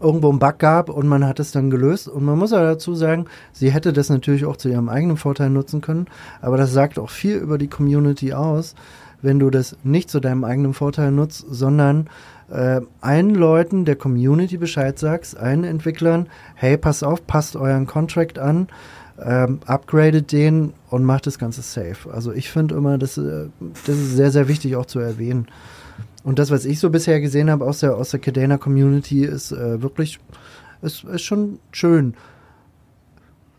irgendwo 0.00 0.30
einen 0.30 0.38
Bug 0.38 0.58
gab 0.58 0.88
und 0.88 1.06
man 1.06 1.26
hat 1.26 1.40
es 1.40 1.52
dann 1.52 1.70
gelöst. 1.70 2.08
Und 2.08 2.24
man 2.24 2.38
muss 2.38 2.52
ja 2.52 2.62
dazu 2.62 2.94
sagen, 2.94 3.26
sie 3.52 3.70
hätte 3.70 3.92
das 3.92 4.08
natürlich 4.08 4.44
auch 4.44 4.56
zu 4.56 4.68
ihrem 4.68 4.88
eigenen 4.88 5.16
Vorteil 5.16 5.50
nutzen 5.50 5.80
können, 5.80 6.06
aber 6.40 6.56
das 6.56 6.72
sagt 6.72 6.98
auch 6.98 7.10
viel 7.10 7.36
über 7.36 7.58
die 7.58 7.68
Community 7.68 8.32
aus, 8.32 8.74
wenn 9.22 9.38
du 9.38 9.50
das 9.50 9.76
nicht 9.82 10.10
zu 10.10 10.20
deinem 10.20 10.44
eigenen 10.44 10.74
Vorteil 10.74 11.10
nutzt, 11.10 11.44
sondern 11.48 12.08
äh, 12.50 12.80
allen 13.00 13.34
Leuten 13.34 13.84
der 13.84 13.96
Community 13.96 14.56
Bescheid 14.56 14.98
sagst, 14.98 15.36
allen 15.36 15.64
Entwicklern, 15.64 16.26
hey, 16.54 16.76
pass 16.76 17.02
auf, 17.02 17.26
passt 17.26 17.56
euren 17.56 17.86
Contract 17.86 18.38
an, 18.38 18.68
ähm, 19.22 19.60
upgradet 19.66 20.32
den 20.32 20.72
und 20.88 21.04
macht 21.04 21.26
das 21.26 21.38
Ganze 21.38 21.62
safe. 21.62 22.10
Also 22.12 22.32
ich 22.32 22.50
finde 22.50 22.74
immer, 22.74 22.98
das, 22.98 23.18
äh, 23.18 23.48
das 23.86 23.96
ist 23.96 24.16
sehr, 24.16 24.30
sehr 24.30 24.48
wichtig 24.48 24.76
auch 24.76 24.86
zu 24.86 24.98
erwähnen. 24.98 25.46
Und 26.22 26.38
das, 26.38 26.50
was 26.50 26.64
ich 26.64 26.78
so 26.80 26.90
bisher 26.90 27.20
gesehen 27.20 27.50
habe 27.50 27.64
aus 27.64 27.80
der, 27.80 27.96
aus 27.96 28.10
der 28.10 28.20
Cadena 28.20 28.58
Community, 28.58 29.24
ist 29.24 29.52
äh, 29.52 29.82
wirklich, 29.82 30.20
ist, 30.82 31.04
ist 31.04 31.22
schon 31.22 31.58
schön. 31.72 32.14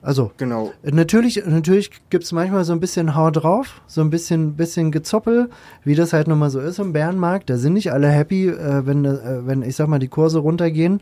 Also, 0.04 0.32
genau. 0.38 0.72
Natürlich, 0.84 1.44
natürlich 1.46 1.92
gibt's 2.10 2.32
manchmal 2.32 2.64
so 2.64 2.74
ein 2.74 2.80
bisschen 2.80 3.16
Hau 3.16 3.30
drauf, 3.30 3.82
so 3.86 4.02
ein 4.02 4.10
bisschen, 4.10 4.56
bisschen 4.56 4.92
Gezoppel, 4.92 5.50
wie 5.84 5.94
das 5.94 6.12
halt 6.12 6.28
nochmal 6.28 6.50
so 6.50 6.60
ist 6.60 6.80
im 6.80 6.92
Bärenmarkt. 6.92 7.50
Da 7.52 7.58
sind 7.58 7.74
nicht 7.74 7.92
alle 7.94 8.10
happy, 8.10 8.48
äh, 8.48 8.86
wenn, 8.86 9.06
äh, 9.06 9.46
wenn, 9.46 9.62
ich 9.62 9.76
sag 9.76 9.88
mal, 9.88 10.00
die 10.00 10.08
Kurse 10.08 10.40
runtergehen. 10.40 11.02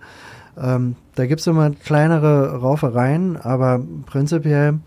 Ähm, 0.62 0.96
da 1.16 1.26
gibt's 1.28 1.48
immer 1.48 1.70
kleinere 1.70 2.60
Raufereien, 2.60 3.38
aber 3.38 3.82
prinzipiell 4.06 4.80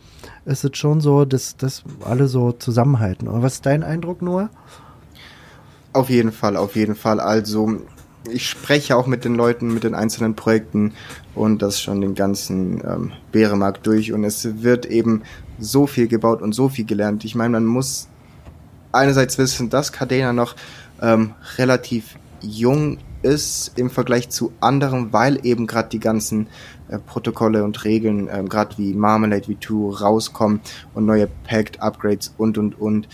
ist 0.44 0.64
es 0.64 0.76
schon 0.76 1.00
so, 1.00 1.24
dass, 1.24 1.56
dass 1.56 1.82
alle 2.04 2.28
so 2.28 2.52
zusammenhalten. 2.52 3.28
Und 3.28 3.42
was 3.42 3.54
ist 3.54 3.66
dein 3.66 3.82
Eindruck, 3.82 4.20
Noah? 4.20 4.50
Auf 5.92 6.09
jeden 6.09 6.33
Fall, 6.33 6.57
auf 6.57 6.74
jeden 6.74 6.94
Fall. 6.94 7.20
Also, 7.20 7.81
ich 8.31 8.48
spreche 8.48 8.96
auch 8.96 9.07
mit 9.07 9.24
den 9.24 9.35
Leuten, 9.35 9.74
mit 9.74 9.85
den 9.85 9.94
einzelnen 9.94 10.35
Projekten 10.35 10.92
und 11.35 11.61
das 11.61 11.81
schon 11.81 12.00
den 12.00 12.14
ganzen 12.14 12.83
ähm, 12.85 13.12
Bäremarkt 13.33 13.87
durch 13.87 14.12
und 14.12 14.24
es 14.24 14.62
wird 14.62 14.87
eben 14.87 15.22
so 15.59 15.87
viel 15.87 16.09
gebaut 16.09 16.40
und 16.40 16.55
so 16.55 16.68
viel 16.68 16.85
gelernt. 16.85 17.24
Ich 17.24 17.35
meine, 17.35 17.50
man 17.50 17.66
muss 17.66 18.09
einerseits 18.92 19.38
wissen, 19.38 19.70
dass 19.70 19.92
Cadena 19.92 20.33
noch 20.33 20.55
ähm, 21.00 21.33
relativ 21.59 22.16
jung 22.40 22.98
ist 23.22 23.72
im 23.76 23.90
Vergleich 23.90 24.31
zu 24.31 24.52
anderen, 24.61 25.12
weil 25.12 25.44
eben 25.46 25.66
gerade 25.66 25.88
die 25.88 26.00
ganzen 26.00 26.48
äh, 26.88 26.98
Protokolle 26.98 27.64
und 27.64 27.85
Regeln, 27.85 28.28
ähm, 28.33 28.48
gerade 28.48 28.78
wie 28.78 28.94
Marmalade 28.94 29.46
V2 29.46 30.00
rauskommen 30.00 30.61
und 30.94 31.07
neue 31.07 31.28
Packed 31.44 31.81
Upgrades 31.81 32.35
und 32.37 32.59
und 32.59 32.81
und 32.81 33.09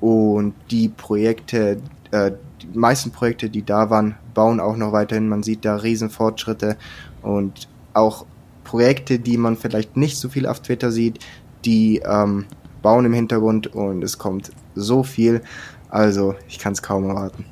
und 0.00 0.54
die 0.70 0.88
Projekte, 0.88 1.80
äh, 2.10 2.32
die 2.62 2.78
meisten 2.78 3.10
Projekte, 3.10 3.50
die 3.50 3.64
da 3.64 3.90
waren, 3.90 4.16
bauen 4.34 4.60
auch 4.60 4.76
noch 4.76 4.92
weiterhin. 4.92 5.28
Man 5.28 5.42
sieht 5.42 5.64
da 5.64 5.76
Riesenfortschritte 5.76 6.76
und 7.22 7.68
auch 7.94 8.26
Projekte, 8.64 9.18
die 9.18 9.38
man 9.38 9.56
vielleicht 9.56 9.96
nicht 9.96 10.18
so 10.18 10.28
viel 10.28 10.46
auf 10.46 10.60
Twitter 10.60 10.90
sieht, 10.90 11.20
die 11.64 12.02
ähm, 12.04 12.46
bauen 12.82 13.04
im 13.04 13.12
Hintergrund 13.12 13.66
und 13.68 14.02
es 14.02 14.18
kommt 14.18 14.50
so 14.74 15.02
viel. 15.02 15.42
Also 15.88 16.34
ich 16.48 16.58
kann 16.58 16.72
es 16.72 16.82
kaum 16.82 17.08
erwarten. 17.08 17.44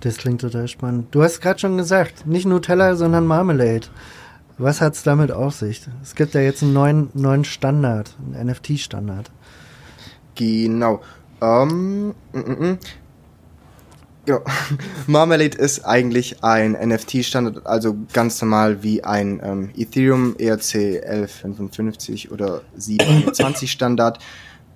Das 0.00 0.16
klingt 0.16 0.40
total 0.40 0.68
spannend. 0.68 1.08
Du 1.10 1.22
hast 1.22 1.40
gerade 1.40 1.58
schon 1.58 1.76
gesagt, 1.76 2.26
nicht 2.26 2.46
Nutella, 2.46 2.94
sondern 2.94 3.26
Marmalade. 3.26 3.88
Was 4.56 4.80
hat 4.80 4.94
es 4.94 5.02
damit 5.02 5.30
auf 5.32 5.54
sich? 5.54 5.82
Es 6.02 6.14
gibt 6.14 6.34
ja 6.34 6.40
jetzt 6.40 6.62
einen 6.62 6.72
neuen, 6.72 7.10
neuen 7.14 7.44
Standard, 7.44 8.16
einen 8.32 8.48
NFT-Standard. 8.48 9.30
Genau. 10.34 11.00
Ähm, 11.40 12.14
m 12.32 12.42
-m 12.42 12.58
-m. 12.58 12.78
Ja, 14.28 14.42
Marmalade 15.06 15.56
ist 15.56 15.86
eigentlich 15.86 16.44
ein 16.44 16.72
NFT-Standard, 16.72 17.66
also 17.66 17.96
ganz 18.12 18.42
normal 18.42 18.82
wie 18.82 19.02
ein 19.02 19.40
ähm, 19.42 19.70
Ethereum 19.74 20.36
ERC 20.38 21.02
1155 21.02 22.30
oder 22.30 22.60
720 22.76 23.72
Standard. 23.72 24.18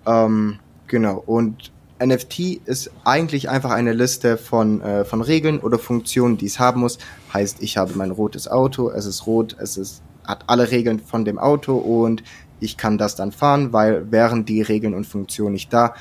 Ähm, 0.06 0.58
genau, 0.86 1.22
und 1.26 1.70
NFT 2.02 2.62
ist 2.64 2.92
eigentlich 3.04 3.50
einfach 3.50 3.72
eine 3.72 3.92
Liste 3.92 4.38
von, 4.38 4.80
äh, 4.80 5.04
von 5.04 5.20
Regeln 5.20 5.60
oder 5.60 5.78
Funktionen, 5.78 6.38
die 6.38 6.46
es 6.46 6.58
haben 6.58 6.80
muss. 6.80 6.96
Heißt, 7.34 7.58
ich 7.60 7.76
habe 7.76 7.92
mein 7.94 8.10
rotes 8.10 8.48
Auto, 8.48 8.88
es 8.88 9.04
ist 9.04 9.26
rot, 9.26 9.54
es 9.60 9.76
ist, 9.76 10.02
hat 10.24 10.44
alle 10.46 10.70
Regeln 10.70 10.98
von 10.98 11.26
dem 11.26 11.38
Auto 11.38 11.76
und 11.76 12.22
ich 12.58 12.78
kann 12.78 12.96
das 12.96 13.16
dann 13.16 13.32
fahren, 13.32 13.74
weil 13.74 14.10
wären 14.10 14.46
die 14.46 14.62
Regeln 14.62 14.94
und 14.94 15.06
Funktionen 15.06 15.52
nicht 15.52 15.70
da, 15.74 15.94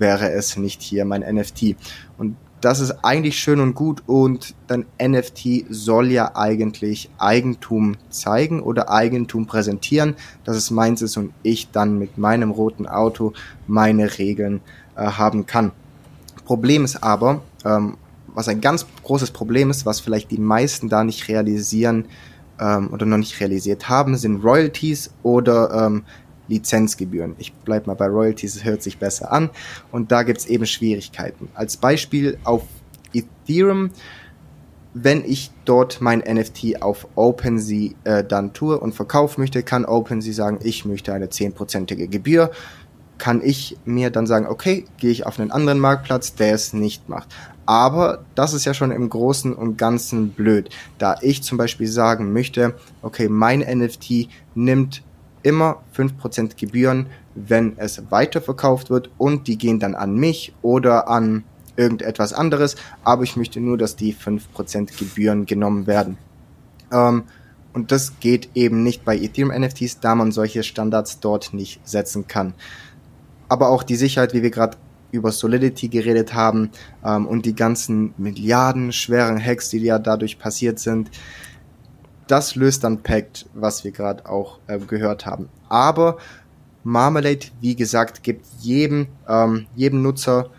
wäre 0.00 0.32
es 0.32 0.56
nicht 0.56 0.82
hier 0.82 1.04
mein 1.04 1.20
NFT. 1.20 1.76
Und 2.16 2.36
das 2.60 2.80
ist 2.80 3.04
eigentlich 3.04 3.38
schön 3.38 3.60
und 3.60 3.74
gut 3.74 4.02
und 4.06 4.54
dein 4.66 4.84
NFT 5.00 5.66
soll 5.70 6.10
ja 6.10 6.34
eigentlich 6.34 7.08
Eigentum 7.18 7.96
zeigen 8.10 8.60
oder 8.60 8.90
Eigentum 8.90 9.46
präsentieren, 9.46 10.14
dass 10.44 10.56
es 10.56 10.70
meins 10.70 11.02
ist 11.02 11.16
und 11.16 11.32
ich 11.42 11.70
dann 11.70 11.98
mit 11.98 12.18
meinem 12.18 12.50
roten 12.50 12.86
Auto 12.86 13.32
meine 13.66 14.18
Regeln 14.18 14.60
äh, 14.96 15.06
haben 15.06 15.46
kann. 15.46 15.72
Problem 16.44 16.84
ist 16.84 17.02
aber, 17.02 17.42
ähm, 17.64 17.96
was 18.34 18.48
ein 18.48 18.60
ganz 18.60 18.86
großes 19.04 19.30
Problem 19.30 19.70
ist, 19.70 19.86
was 19.86 20.00
vielleicht 20.00 20.30
die 20.30 20.38
meisten 20.38 20.88
da 20.88 21.04
nicht 21.04 21.28
realisieren 21.28 22.06
ähm, 22.60 22.90
oder 22.92 23.06
noch 23.06 23.18
nicht 23.18 23.40
realisiert 23.40 23.88
haben, 23.88 24.16
sind 24.16 24.42
Royalties 24.44 25.10
oder 25.22 25.86
ähm, 25.86 26.04
Lizenzgebühren. 26.48 27.34
Ich 27.38 27.52
bleib 27.52 27.86
mal 27.86 27.94
bei 27.94 28.06
Royalties, 28.06 28.56
es 28.56 28.64
hört 28.64 28.82
sich 28.82 28.98
besser 28.98 29.32
an. 29.32 29.50
Und 29.92 30.10
da 30.10 30.22
gibt's 30.22 30.46
eben 30.46 30.66
Schwierigkeiten. 30.66 31.48
Als 31.54 31.76
Beispiel 31.76 32.38
auf 32.44 32.62
Ethereum, 33.12 33.90
wenn 34.94 35.24
ich 35.24 35.50
dort 35.64 36.00
mein 36.00 36.20
NFT 36.20 36.82
auf 36.82 37.06
OpenSea 37.14 37.92
äh, 38.04 38.24
dann 38.24 38.52
tue 38.52 38.78
und 38.78 38.94
verkaufen 38.94 39.40
möchte, 39.40 39.62
kann 39.62 39.84
OpenSea 39.84 40.32
sagen, 40.32 40.58
ich 40.62 40.84
möchte 40.84 41.12
eine 41.12 41.28
zehnprozentige 41.28 42.08
Gebühr. 42.08 42.50
Kann 43.18 43.42
ich 43.42 43.76
mir 43.84 44.10
dann 44.10 44.26
sagen, 44.26 44.46
okay, 44.46 44.86
gehe 44.96 45.10
ich 45.10 45.26
auf 45.26 45.38
einen 45.38 45.50
anderen 45.50 45.80
Marktplatz, 45.80 46.34
der 46.34 46.54
es 46.54 46.72
nicht 46.72 47.08
macht. 47.08 47.28
Aber 47.66 48.24
das 48.34 48.54
ist 48.54 48.64
ja 48.64 48.72
schon 48.72 48.92
im 48.92 49.10
Großen 49.10 49.52
und 49.52 49.76
Ganzen 49.76 50.30
blöd, 50.30 50.70
da 50.96 51.16
ich 51.20 51.42
zum 51.42 51.58
Beispiel 51.58 51.86
sagen 51.86 52.32
möchte, 52.32 52.74
okay, 53.02 53.28
mein 53.28 53.60
NFT 53.60 54.28
nimmt 54.54 55.02
immer 55.48 55.82
5% 55.96 56.56
Gebühren, 56.56 57.06
wenn 57.34 57.78
es 57.78 58.02
weiterverkauft 58.10 58.90
wird 58.90 59.10
und 59.16 59.48
die 59.48 59.56
gehen 59.56 59.80
dann 59.80 59.94
an 59.94 60.14
mich 60.14 60.52
oder 60.60 61.08
an 61.08 61.44
irgendetwas 61.76 62.34
anderes, 62.34 62.76
aber 63.02 63.22
ich 63.22 63.36
möchte 63.36 63.60
nur, 63.60 63.78
dass 63.78 63.96
die 63.96 64.14
5% 64.14 64.98
Gebühren 64.98 65.46
genommen 65.46 65.86
werden. 65.86 66.18
Ähm, 66.92 67.24
und 67.72 67.92
das 67.92 68.20
geht 68.20 68.50
eben 68.54 68.82
nicht 68.82 69.04
bei 69.04 69.16
Ethereum 69.16 69.58
NFTs, 69.58 70.00
da 70.00 70.14
man 70.14 70.32
solche 70.32 70.62
Standards 70.64 71.20
dort 71.20 71.54
nicht 71.54 71.80
setzen 71.88 72.26
kann. 72.26 72.52
Aber 73.48 73.70
auch 73.70 73.82
die 73.82 73.96
Sicherheit, 73.96 74.34
wie 74.34 74.42
wir 74.42 74.50
gerade 74.50 74.76
über 75.12 75.32
Solidity 75.32 75.88
geredet 75.88 76.34
haben 76.34 76.70
ähm, 77.02 77.26
und 77.26 77.46
die 77.46 77.54
ganzen 77.54 78.12
Milliarden 78.18 78.92
schweren 78.92 79.42
Hacks, 79.42 79.70
die 79.70 79.78
ja 79.78 79.98
dadurch 79.98 80.38
passiert 80.38 80.78
sind, 80.78 81.10
das 82.28 82.54
löst 82.54 82.84
dann 82.84 83.02
Pact, 83.02 83.46
was 83.54 83.84
wir 83.84 83.90
gerade 83.90 84.28
auch 84.28 84.58
äh, 84.66 84.78
gehört 84.78 85.26
haben. 85.26 85.48
Aber 85.68 86.18
Marmalade, 86.84 87.46
wie 87.60 87.74
gesagt, 87.74 88.22
gibt 88.22 88.46
jedem, 88.60 89.08
ähm, 89.28 89.66
jedem 89.74 90.02
Nutzer 90.02 90.50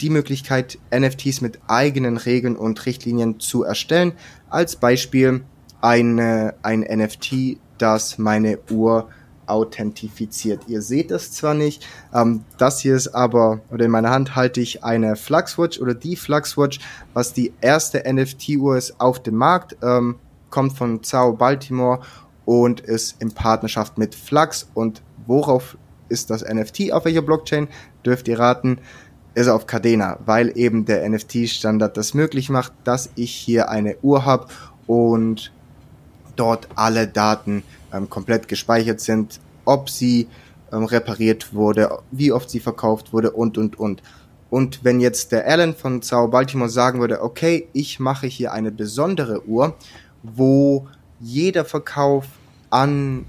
die 0.00 0.10
Möglichkeit, 0.10 0.78
NFTs 0.90 1.40
mit 1.40 1.60
eigenen 1.68 2.16
Regeln 2.16 2.56
und 2.56 2.84
Richtlinien 2.86 3.38
zu 3.38 3.62
erstellen. 3.62 4.12
Als 4.50 4.76
Beispiel 4.76 5.44
eine, 5.80 6.54
ein 6.62 6.80
NFT, 6.80 7.58
das 7.78 8.18
meine 8.18 8.58
Uhr 8.70 9.08
authentifiziert. 9.46 10.62
Ihr 10.68 10.82
seht 10.82 11.10
das 11.10 11.32
zwar 11.32 11.54
nicht, 11.54 11.86
ähm, 12.14 12.44
das 12.58 12.80
hier 12.80 12.96
ist 12.96 13.08
aber, 13.08 13.60
oder 13.70 13.84
in 13.84 13.90
meiner 13.90 14.10
Hand 14.10 14.34
halte 14.34 14.60
ich 14.60 14.82
eine 14.84 15.16
Fluxwatch 15.16 15.80
oder 15.80 15.94
die 15.94 16.16
Fluxwatch, 16.16 16.80
was 17.12 17.32
die 17.32 17.52
erste 17.60 18.02
NFT-Uhr 18.10 18.76
ist 18.76 19.00
auf 19.00 19.22
dem 19.22 19.36
Markt. 19.36 19.76
Ähm, 19.82 20.16
kommt 20.52 20.78
von 20.78 21.02
Zao 21.02 21.32
Baltimore 21.32 22.00
und 22.44 22.80
ist 22.80 23.20
in 23.20 23.32
Partnerschaft 23.32 23.98
mit 23.98 24.14
Flux. 24.14 24.68
Und 24.74 25.02
worauf 25.26 25.76
ist 26.08 26.30
das 26.30 26.44
NFT? 26.44 26.92
Auf 26.92 27.04
welcher 27.04 27.22
Blockchain? 27.22 27.66
Dürft 28.06 28.28
ihr 28.28 28.38
raten? 28.38 28.78
Ist 29.34 29.48
auf 29.48 29.66
Cadena, 29.66 30.18
weil 30.26 30.56
eben 30.56 30.84
der 30.84 31.08
NFT-Standard 31.08 31.96
das 31.96 32.14
möglich 32.14 32.50
macht, 32.50 32.72
dass 32.84 33.10
ich 33.16 33.32
hier 33.32 33.70
eine 33.70 33.96
Uhr 34.02 34.24
habe 34.26 34.46
und 34.86 35.52
dort 36.36 36.68
alle 36.74 37.08
Daten 37.08 37.62
ähm, 37.92 38.10
komplett 38.10 38.46
gespeichert 38.46 39.00
sind, 39.00 39.40
ob 39.64 39.88
sie 39.88 40.28
ähm, 40.70 40.84
repariert 40.84 41.54
wurde, 41.54 41.98
wie 42.10 42.30
oft 42.30 42.50
sie 42.50 42.60
verkauft 42.60 43.12
wurde 43.12 43.30
und, 43.30 43.56
und, 43.56 43.78
und. 43.78 44.02
Und 44.50 44.84
wenn 44.84 45.00
jetzt 45.00 45.32
der 45.32 45.46
Alan 45.46 45.74
von 45.74 46.02
Sao 46.02 46.28
Baltimore 46.28 46.68
sagen 46.68 47.00
würde, 47.00 47.22
okay, 47.22 47.68
ich 47.72 47.98
mache 48.00 48.26
hier 48.26 48.52
eine 48.52 48.70
besondere 48.70 49.46
Uhr 49.48 49.76
wo 50.22 50.88
jeder 51.20 51.64
Verkauf 51.64 52.26
an 52.70 53.26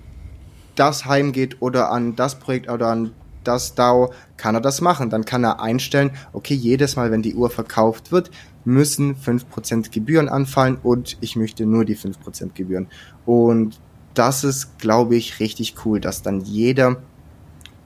das 0.75 1.05
Heim 1.05 1.31
geht 1.31 1.61
oder 1.61 1.91
an 1.91 2.15
das 2.15 2.39
Projekt 2.39 2.69
oder 2.69 2.87
an 2.87 3.11
das 3.43 3.75
DAO, 3.75 4.13
kann 4.37 4.55
er 4.55 4.61
das 4.61 4.81
machen. 4.81 5.09
Dann 5.09 5.25
kann 5.25 5.43
er 5.43 5.59
einstellen, 5.61 6.11
okay, 6.31 6.53
jedes 6.53 6.95
Mal, 6.95 7.11
wenn 7.11 7.21
die 7.21 7.35
Uhr 7.35 7.49
verkauft 7.49 8.11
wird, 8.11 8.31
müssen 8.65 9.15
5% 9.15 9.91
Gebühren 9.91 10.29
anfallen 10.29 10.77
und 10.81 11.17
ich 11.21 11.35
möchte 11.35 11.65
nur 11.65 11.85
die 11.85 11.97
5% 11.97 12.53
Gebühren. 12.53 12.87
Und 13.25 13.79
das 14.13 14.43
ist, 14.43 14.79
glaube 14.79 15.15
ich, 15.15 15.39
richtig 15.39 15.75
cool, 15.85 15.99
dass 15.99 16.21
dann 16.21 16.41
jeder 16.41 16.97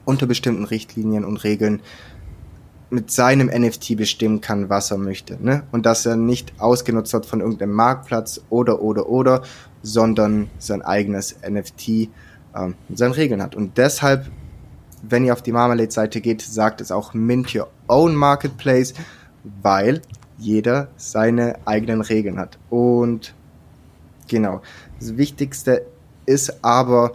unter 0.04 0.26
bestimmten 0.26 0.64
Richtlinien 0.64 1.24
und 1.24 1.38
Regeln 1.38 1.80
mit 2.90 3.10
seinem 3.10 3.48
NFT 3.48 3.96
bestimmen 3.96 4.40
kann, 4.40 4.68
was 4.68 4.90
er 4.90 4.98
möchte. 4.98 5.42
Ne? 5.42 5.64
Und 5.72 5.84
dass 5.84 6.06
er 6.06 6.16
nicht 6.16 6.52
ausgenutzt 6.58 7.12
wird 7.12 7.26
von 7.26 7.40
irgendeinem 7.40 7.72
Marktplatz 7.72 8.40
oder, 8.48 8.80
oder, 8.80 9.08
oder, 9.08 9.42
sondern 9.82 10.48
sein 10.58 10.82
eigenes 10.82 11.36
NFT 11.46 11.88
ähm, 12.54 12.74
mit 12.88 12.98
seinen 12.98 13.12
Regeln 13.12 13.42
hat. 13.42 13.54
Und 13.54 13.76
deshalb, 13.76 14.30
wenn 15.02 15.24
ihr 15.24 15.32
auf 15.32 15.42
die 15.42 15.52
Marmalade-Seite 15.52 16.20
geht, 16.20 16.40
sagt 16.42 16.80
es 16.80 16.90
auch 16.90 17.14
Mint 17.14 17.54
Your 17.54 17.68
Own 17.88 18.14
Marketplace, 18.14 18.94
weil 19.62 20.00
jeder 20.38 20.88
seine 20.96 21.56
eigenen 21.66 22.00
Regeln 22.00 22.38
hat. 22.38 22.58
Und 22.70 23.34
genau, 24.28 24.62
das 24.98 25.16
Wichtigste 25.16 25.84
ist 26.26 26.64
aber, 26.64 27.12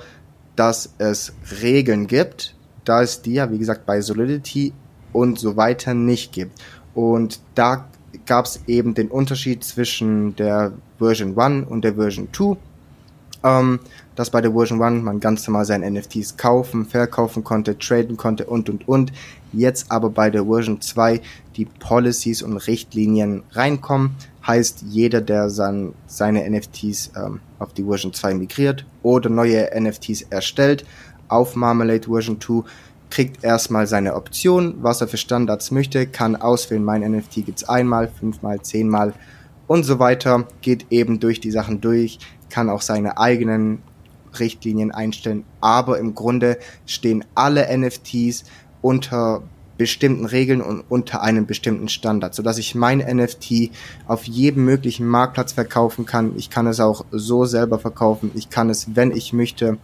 dass 0.56 0.94
es 0.98 1.34
Regeln 1.62 2.08
gibt, 2.08 2.56
da 2.86 3.02
es 3.02 3.22
die 3.22 3.34
ja, 3.34 3.52
wie 3.52 3.58
gesagt, 3.58 3.86
bei 3.86 4.02
Solidity 4.02 4.74
und 5.14 5.40
so 5.40 5.56
weiter 5.56 5.94
nicht 5.94 6.34
gibt. 6.34 6.62
Und 6.94 7.40
da 7.56 7.86
gab 8.26 8.46
es 8.46 8.62
eben 8.68 8.94
den 8.94 9.08
Unterschied 9.08 9.64
zwischen 9.64 10.36
der 10.36 10.74
Version 10.98 11.38
1 11.38 11.68
und 11.70 11.84
der 11.84 11.96
Version 11.96 12.28
2. 12.32 12.58
Ähm, 13.46 13.80
dass 14.16 14.30
bei 14.30 14.42
der 14.42 14.54
Version 14.54 14.82
1 14.82 15.04
man 15.04 15.20
ganz 15.20 15.46
normal 15.48 15.66
seine 15.66 15.90
NFTs 15.90 16.38
kaufen, 16.38 16.86
verkaufen 16.86 17.44
konnte, 17.44 17.78
traden 17.78 18.16
konnte 18.16 18.46
und 18.46 18.70
und 18.70 18.88
und. 18.88 19.12
Jetzt 19.52 19.92
aber 19.92 20.10
bei 20.10 20.30
der 20.30 20.46
Version 20.46 20.80
2 20.80 21.20
die 21.58 21.66
Policies 21.66 22.42
und 22.42 22.56
Richtlinien 22.58 23.44
reinkommen. 23.52 24.12
Heißt, 24.46 24.84
jeder, 24.88 25.22
der 25.22 25.50
sein, 25.50 25.94
seine 26.08 26.50
NFTs 26.50 27.12
ähm, 27.16 27.40
auf 27.60 27.74
die 27.74 27.84
Version 27.84 28.14
2 28.14 28.34
migriert 28.36 28.86
oder 29.02 29.30
neue 29.30 29.70
NFTs 29.78 30.24
erstellt 30.30 30.86
auf 31.28 31.56
Marmalade 31.56 32.08
Version 32.08 32.40
2, 32.40 32.64
kriegt 33.14 33.44
erstmal 33.44 33.86
seine 33.86 34.16
Option, 34.16 34.78
was 34.82 35.00
er 35.00 35.08
für 35.08 35.18
Standards 35.18 35.70
möchte, 35.70 36.08
kann 36.08 36.36
auswählen, 36.36 36.84
mein 36.84 37.02
NFT 37.02 37.46
gibt's 37.46 37.64
einmal, 37.64 38.08
fünfmal, 38.08 38.64
zehnmal 38.64 39.14
und 39.68 39.84
so 39.84 40.00
weiter, 40.00 40.48
geht 40.62 40.88
eben 40.90 41.20
durch 41.20 41.40
die 41.40 41.52
Sachen 41.52 41.80
durch, 41.80 42.18
kann 42.50 42.72
auch 42.72 42.82
seine 42.82 43.20
eigenen 43.20 43.84
Richtlinien 44.40 44.90
einstellen, 44.90 45.44
aber 45.62 46.00
im 46.00 46.16
Grunde 46.16 46.58
stehen 46.88 47.24
alle 47.36 47.68
NFTs 47.78 48.46
unter 48.82 49.44
bestimmten 49.78 50.26
Regeln 50.26 50.62
und 50.64 50.84
unter 50.90 51.22
einem 51.22 51.46
bestimmten 51.46 51.90
Standard, 51.90 52.34
sodass 52.34 52.58
ich 52.58 52.74
mein 52.74 52.98
NFT 52.98 53.70
auf 54.08 54.24
jedem 54.24 54.66
möglichen 54.66 55.06
Marktplatz 55.06 55.52
verkaufen 55.52 56.08
kann. 56.08 56.34
Ich 56.36 56.50
kann 56.50 56.66
es 56.66 56.80
auch 56.80 57.06
so 57.12 57.46
selber 57.46 57.78
verkaufen. 57.78 58.32
Ich 58.34 58.50
kann 58.50 58.72
es, 58.72 58.96
wenn 58.96 59.12
ich 59.12 59.34
möchte, 59.34 59.78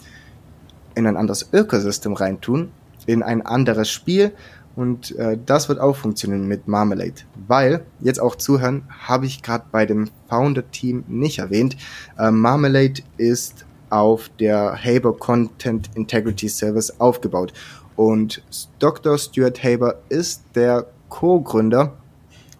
in 0.95 1.05
ein 1.05 1.15
anderes 1.15 1.49
Ökosystem 1.53 2.13
reintun, 2.13 2.71
in 3.05 3.23
ein 3.23 3.45
anderes 3.45 3.89
Spiel. 3.89 4.31
Und 4.75 5.15
äh, 5.17 5.37
das 5.45 5.67
wird 5.67 5.79
auch 5.79 5.95
funktionieren 5.95 6.47
mit 6.47 6.67
Marmalade. 6.67 7.23
Weil, 7.47 7.85
jetzt 7.99 8.21
auch 8.21 8.35
zuhören, 8.35 8.83
habe 8.89 9.25
ich 9.25 9.41
gerade 9.41 9.65
bei 9.71 9.85
dem 9.85 10.09
Founder-Team 10.29 11.03
nicht 11.07 11.39
erwähnt. 11.39 11.75
Äh, 12.17 12.31
Marmalade 12.31 13.01
ist 13.17 13.65
auf 13.89 14.29
der 14.39 14.77
Haber 14.81 15.17
Content 15.17 15.89
Integrity 15.95 16.47
Service 16.47 16.99
aufgebaut. 16.99 17.53
Und 17.95 18.41
Dr. 18.79 19.17
Stuart 19.17 19.61
Haber 19.63 19.95
ist 20.07 20.43
der 20.55 20.85
Co-Gründer 21.09 21.93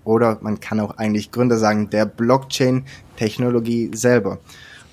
oder 0.04 0.38
man 0.41 0.60
kann 0.60 0.80
auch 0.80 0.97
eigentlich 0.97 1.32
Gründer 1.32 1.58
sagen, 1.58 1.89
der 1.89 2.06
Blockchain-Technologie 2.06 3.91
selber. 3.93 4.39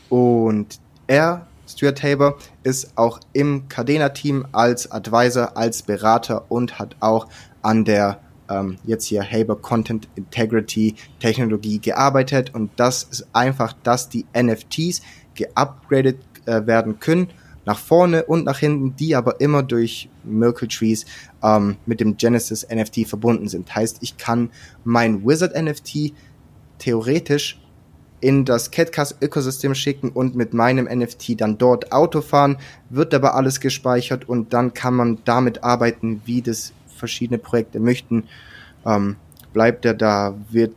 Und 0.08 0.78
er 1.06 1.46
Stuart 1.66 2.02
Haber 2.02 2.36
ist 2.62 2.96
auch 2.96 3.20
im 3.32 3.68
Cadena-Team 3.68 4.46
als 4.52 4.90
Advisor, 4.90 5.56
als 5.56 5.82
Berater 5.82 6.50
und 6.50 6.78
hat 6.78 6.96
auch 7.00 7.28
an 7.62 7.84
der 7.84 8.20
ähm, 8.48 8.78
jetzt 8.84 9.06
hier 9.06 9.22
Haber 9.22 9.56
Content 9.56 10.08
Integrity 10.14 10.94
Technologie 11.20 11.80
gearbeitet. 11.80 12.54
Und 12.54 12.70
das 12.76 13.02
ist 13.04 13.26
einfach, 13.32 13.72
dass 13.82 14.08
die 14.08 14.26
NFTs 14.36 15.02
geupgradet 15.34 16.18
äh, 16.46 16.66
werden 16.66 17.00
können, 17.00 17.28
nach 17.64 17.78
vorne 17.78 18.24
und 18.24 18.44
nach 18.44 18.58
hinten, 18.58 18.94
die 18.94 19.16
aber 19.16 19.40
immer 19.40 19.62
durch 19.62 20.08
Merkle 20.22 20.68
Trees 20.68 21.04
ähm, 21.42 21.76
mit 21.84 22.00
dem 22.00 22.16
Genesis 22.16 22.66
NFT 22.72 23.08
verbunden 23.08 23.48
sind. 23.48 23.74
Heißt, 23.74 23.98
ich 24.02 24.16
kann 24.16 24.50
mein 24.84 25.26
Wizard 25.26 25.60
NFT 25.60 26.12
theoretisch 26.78 27.60
in 28.26 28.44
das 28.44 28.72
Catcast-Ökosystem 28.72 29.76
schicken 29.76 30.08
und 30.08 30.34
mit 30.34 30.52
meinem 30.52 30.86
NFT 30.86 31.40
dann 31.40 31.58
dort 31.58 31.92
Auto 31.92 32.22
fahren, 32.22 32.56
wird 32.90 33.14
aber 33.14 33.36
alles 33.36 33.60
gespeichert 33.60 34.28
und 34.28 34.52
dann 34.52 34.74
kann 34.74 34.94
man 34.94 35.18
damit 35.24 35.62
arbeiten, 35.62 36.22
wie 36.24 36.42
das 36.42 36.72
verschiedene 36.88 37.38
Projekte 37.38 37.78
möchten. 37.78 38.24
Ähm, 38.84 39.14
bleibt 39.52 39.84
er 39.84 39.94
da, 39.94 40.34
wird, 40.50 40.74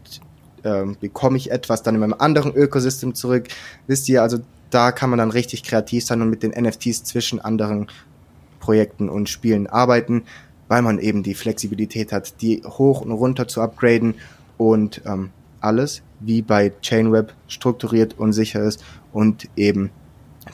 ähm, 0.63 0.95
bekomme 0.99 1.37
ich 1.37 1.49
etwas 1.49 1.81
dann 1.81 1.95
in 1.95 2.01
meinem 2.01 2.13
anderen 2.19 2.53
Ökosystem 2.53 3.15
zurück. 3.15 3.47
Wisst 3.87 4.07
ihr, 4.09 4.21
also 4.21 4.37
da 4.69 4.91
kann 4.91 5.09
man 5.09 5.17
dann 5.17 5.31
richtig 5.31 5.63
kreativ 5.63 6.05
sein 6.05 6.21
und 6.21 6.29
mit 6.29 6.43
den 6.43 6.51
NFTs 6.51 7.03
zwischen 7.03 7.39
anderen 7.39 7.87
Projekten 8.59 9.09
und 9.09 9.27
Spielen 9.27 9.65
arbeiten, 9.65 10.21
weil 10.67 10.83
man 10.83 10.99
eben 10.99 11.23
die 11.23 11.33
Flexibilität 11.33 12.11
hat, 12.11 12.43
die 12.43 12.61
hoch 12.63 13.01
und 13.01 13.11
runter 13.11 13.47
zu 13.47 13.59
upgraden 13.59 14.13
und 14.59 15.01
ähm, 15.07 15.31
alles 15.61 16.01
wie 16.19 16.41
bei 16.41 16.71
Chainweb 16.81 17.33
strukturiert 17.47 18.17
und 18.17 18.33
sicher 18.33 18.63
ist 18.63 18.83
und 19.13 19.47
eben 19.55 19.91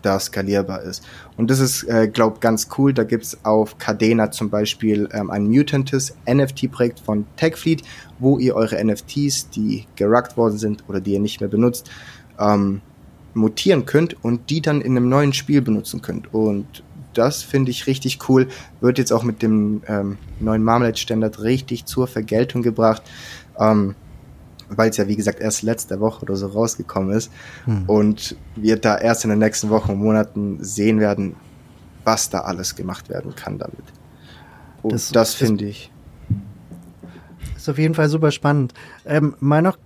da 0.01 0.19
skalierbar 0.19 0.81
ist. 0.81 1.03
Und 1.37 1.49
das 1.49 1.59
ist, 1.59 1.83
äh, 1.83 2.07
glaube 2.07 2.39
ganz 2.39 2.67
cool. 2.77 2.93
Da 2.93 3.03
gibt's 3.03 3.37
auf 3.43 3.77
Cadena 3.77 4.31
zum 4.31 4.49
Beispiel 4.49 5.07
ähm, 5.13 5.29
ein 5.29 5.47
Mutantis 5.47 6.15
NFT-Projekt 6.27 6.99
von 6.99 7.25
Techfleet, 7.37 7.83
wo 8.19 8.37
ihr 8.37 8.55
eure 8.55 8.83
NFTs, 8.83 9.49
die 9.49 9.85
geruckt 9.95 10.37
worden 10.37 10.57
sind 10.57 10.83
oder 10.87 10.99
die 10.99 11.13
ihr 11.13 11.19
nicht 11.19 11.39
mehr 11.39 11.49
benutzt, 11.49 11.89
ähm, 12.39 12.81
mutieren 13.33 13.85
könnt 13.85 14.23
und 14.23 14.49
die 14.49 14.61
dann 14.61 14.81
in 14.81 14.97
einem 14.97 15.09
neuen 15.09 15.33
Spiel 15.33 15.61
benutzen 15.61 16.01
könnt. 16.01 16.33
Und 16.33 16.83
das 17.13 17.43
finde 17.43 17.71
ich 17.71 17.87
richtig 17.87 18.29
cool. 18.29 18.47
Wird 18.81 18.97
jetzt 18.97 19.11
auch 19.11 19.23
mit 19.23 19.41
dem 19.41 19.81
ähm, 19.87 20.17
neuen 20.39 20.63
Marmalade-Standard 20.63 21.41
richtig 21.41 21.85
zur 21.85 22.07
Vergeltung 22.07 22.61
gebracht. 22.61 23.03
Ähm, 23.59 23.95
weil 24.69 24.89
es 24.89 24.97
ja 24.97 25.08
wie 25.08 25.15
gesagt 25.15 25.39
erst 25.39 25.63
letzte 25.63 25.99
Woche 25.99 26.23
oder 26.23 26.36
so 26.36 26.47
rausgekommen 26.47 27.15
ist 27.15 27.32
hm. 27.65 27.84
und 27.88 28.36
wir 28.56 28.78
da 28.78 28.97
erst 28.97 29.23
in 29.23 29.30
den 29.30 29.39
nächsten 29.39 29.69
Wochen 29.69 29.91
und 29.91 29.99
Monaten 29.99 30.58
sehen 30.63 30.99
werden, 30.99 31.36
was 32.04 32.30
da 32.30 32.41
alles 32.41 32.75
gemacht 32.75 33.10
werden 33.10 33.36
kann 33.36 33.58
damit. 33.58 33.84
Und 34.82 34.93
das, 34.93 35.12
das 35.12 35.34
finde 35.34 35.65
ich. 35.65 35.91
Ist 37.56 37.69
auf 37.69 37.78
jeden 37.78 37.95
Fall 37.95 38.10
super 38.10 38.32
spannend. 38.32 38.73
Ähm, 39.06 39.36
mal 39.39 39.62
noch 39.62 39.78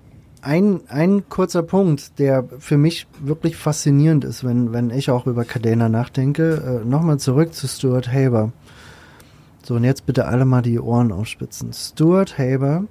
ein, 0.42 0.82
ein 0.88 1.28
kurzer 1.30 1.64
Punkt, 1.64 2.20
der 2.20 2.46
für 2.60 2.78
mich 2.78 3.08
wirklich 3.20 3.56
faszinierend 3.56 4.24
ist, 4.24 4.44
wenn, 4.44 4.74
wenn 4.74 4.90
ich 4.90 5.10
auch 5.10 5.28
über 5.28 5.46
Cadena 5.46 5.90
nachdenke. 5.90 6.82
Äh, 6.84 6.88
Nochmal 6.88 7.20
zurück 7.20 7.54
zu 7.54 7.68
Stuart 7.68 8.12
Haber. 8.12 8.52
So, 9.64 9.76
und 9.76 9.84
jetzt 9.84 10.06
bitte 10.06 10.26
alle 10.26 10.46
mal 10.46 10.62
die 10.62 10.80
Ohren 10.80 11.12
aufspitzen. 11.12 11.74
Stuart 11.74 12.38
Haber 12.38 12.86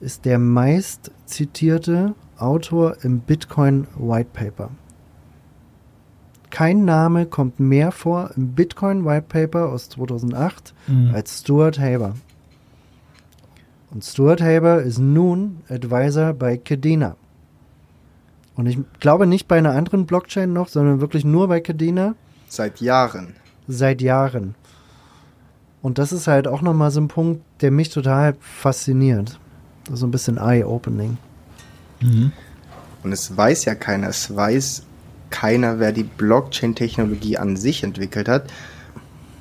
ist 0.00 0.24
der 0.24 0.38
meist 0.38 1.10
zitierte 1.26 2.14
Autor 2.38 2.96
im 3.02 3.20
Bitcoin 3.20 3.86
White 3.96 4.30
Paper. 4.32 4.70
Kein 6.48 6.84
Name 6.84 7.26
kommt 7.26 7.60
mehr 7.60 7.92
vor 7.92 8.30
im 8.36 8.54
Bitcoin 8.54 9.04
White 9.04 9.26
Paper 9.28 9.68
aus 9.68 9.88
2008 9.90 10.74
mhm. 10.88 11.14
als 11.14 11.40
Stuart 11.40 11.78
Haber. 11.78 12.14
Und 13.90 14.04
Stuart 14.04 14.40
Haber 14.40 14.82
ist 14.82 14.98
nun 14.98 15.62
Advisor 15.68 16.32
bei 16.32 16.56
Kadena. 16.56 17.16
Und 18.56 18.66
ich 18.66 18.78
glaube 18.98 19.26
nicht 19.26 19.48
bei 19.48 19.58
einer 19.58 19.72
anderen 19.72 20.06
Blockchain 20.06 20.52
noch, 20.52 20.68
sondern 20.68 21.00
wirklich 21.00 21.24
nur 21.24 21.48
bei 21.48 21.60
Kadena. 21.60 22.14
Seit 22.48 22.80
Jahren. 22.80 23.34
Seit 23.68 24.02
Jahren. 24.02 24.54
Und 25.82 25.98
das 25.98 26.12
ist 26.12 26.26
halt 26.26 26.48
auch 26.48 26.62
nochmal 26.62 26.90
so 26.90 27.00
ein 27.00 27.08
Punkt, 27.08 27.42
der 27.60 27.70
mich 27.70 27.90
total 27.90 28.34
fasziniert 28.40 29.39
so 29.92 30.06
ein 30.06 30.10
bisschen 30.10 30.36
eye-opening. 30.36 31.18
Mhm. 32.00 32.32
Und 33.02 33.12
es 33.12 33.36
weiß 33.36 33.64
ja 33.64 33.74
keiner, 33.74 34.08
es 34.08 34.34
weiß 34.34 34.82
keiner, 35.30 35.78
wer 35.78 35.92
die 35.92 36.02
Blockchain-Technologie 36.04 37.38
an 37.38 37.56
sich 37.56 37.82
entwickelt 37.82 38.28
hat. 38.28 38.52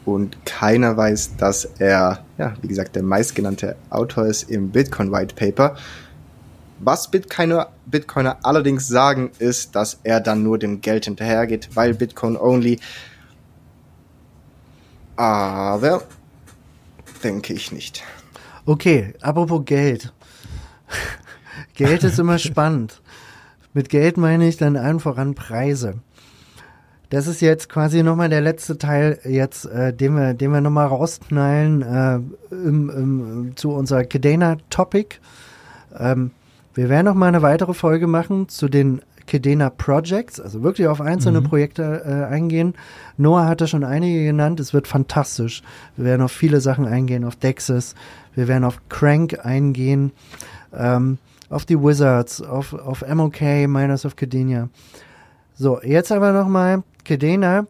Und 0.05 0.43
keiner 0.45 0.95
weiß, 0.97 1.35
dass 1.37 1.65
er, 1.65 2.23
ja, 2.37 2.53
wie 2.61 2.67
gesagt, 2.67 2.95
der 2.95 3.03
meistgenannte 3.03 3.75
Autor 3.89 4.25
ist 4.25 4.49
im 4.49 4.69
Bitcoin 4.69 5.11
White 5.11 5.35
Paper. 5.35 5.75
Was 6.79 7.11
Bitcoiner, 7.11 7.69
Bitcoiner 7.85 8.37
allerdings 8.43 8.87
sagen, 8.87 9.31
ist, 9.39 9.75
dass 9.75 9.99
er 10.03 10.21
dann 10.21 10.43
nur 10.43 10.57
dem 10.57 10.81
Geld 10.81 11.05
hinterhergeht, 11.05 11.69
weil 11.75 11.93
Bitcoin 11.93 12.37
only. 12.37 12.79
Aber 15.17 16.03
denke 17.23 17.53
ich 17.53 17.71
nicht. 17.73 18.01
Okay, 18.65 19.13
apropos 19.21 19.65
Geld. 19.65 20.13
Geld 21.75 22.03
ist 22.03 22.19
immer 22.19 22.39
spannend. 22.39 23.01
Mit 23.73 23.89
Geld 23.89 24.17
meine 24.17 24.47
ich 24.47 24.57
dann 24.57 24.75
allen 24.75 24.99
voran 24.99 25.35
Preise. 25.35 25.95
Das 27.09 27.25
ist 27.25 27.41
jetzt 27.41 27.69
quasi 27.69 28.03
nochmal 28.03 28.29
der 28.29 28.41
letzte 28.41 28.77
Teil, 28.77 29.19
jetzt, 29.23 29.65
äh, 29.65 29.93
den 29.93 30.15
wir, 30.15 30.33
den 30.35 30.51
wir 30.51 30.61
nochmal 30.61 30.87
rausknallen 30.87 31.81
äh, 31.81 32.15
im, 32.53 32.89
im, 32.89 33.51
zu 33.55 33.71
unserer 33.71 34.03
Kedena-Topic. 34.03 35.17
Ähm, 35.97 36.31
wir 36.75 36.87
werden 36.87 37.05
nochmal 37.05 37.29
eine 37.29 37.41
weitere 37.41 37.73
Folge 37.73 38.05
machen 38.05 38.47
zu 38.47 38.69
den 38.69 39.01
Kedena 39.25 39.69
Projects, 39.69 40.39
also 40.39 40.63
wirklich 40.63 40.87
auf 40.87 41.01
einzelne 41.01 41.41
mhm. 41.41 41.45
Projekte 41.45 42.03
äh, 42.05 42.33
eingehen. 42.33 42.73
Noah 43.17 43.45
hatte 43.45 43.67
schon 43.67 43.83
einige 43.83 44.23
genannt, 44.23 44.59
es 44.59 44.73
wird 44.73 44.87
fantastisch. 44.87 45.61
Wir 45.95 46.05
werden 46.05 46.21
auf 46.21 46.31
viele 46.31 46.61
Sachen 46.61 46.85
eingehen, 46.85 47.23
auf 47.23 47.35
Dexys, 47.35 47.95
wir 48.33 48.47
werden 48.47 48.63
auf 48.63 48.81
Crank 48.89 49.39
eingehen 49.43 50.11
ähm, 50.73 51.17
auf 51.49 51.65
die 51.65 51.81
Wizards, 51.81 52.41
auf, 52.41 52.73
auf 52.73 53.03
MOK, 53.07 53.41
Miners 53.41 54.05
of 54.05 54.15
Cadenia. 54.15 54.69
So, 55.55 55.81
jetzt 55.81 56.11
aber 56.11 56.31
nochmal, 56.31 56.83
Cadena 57.03 57.65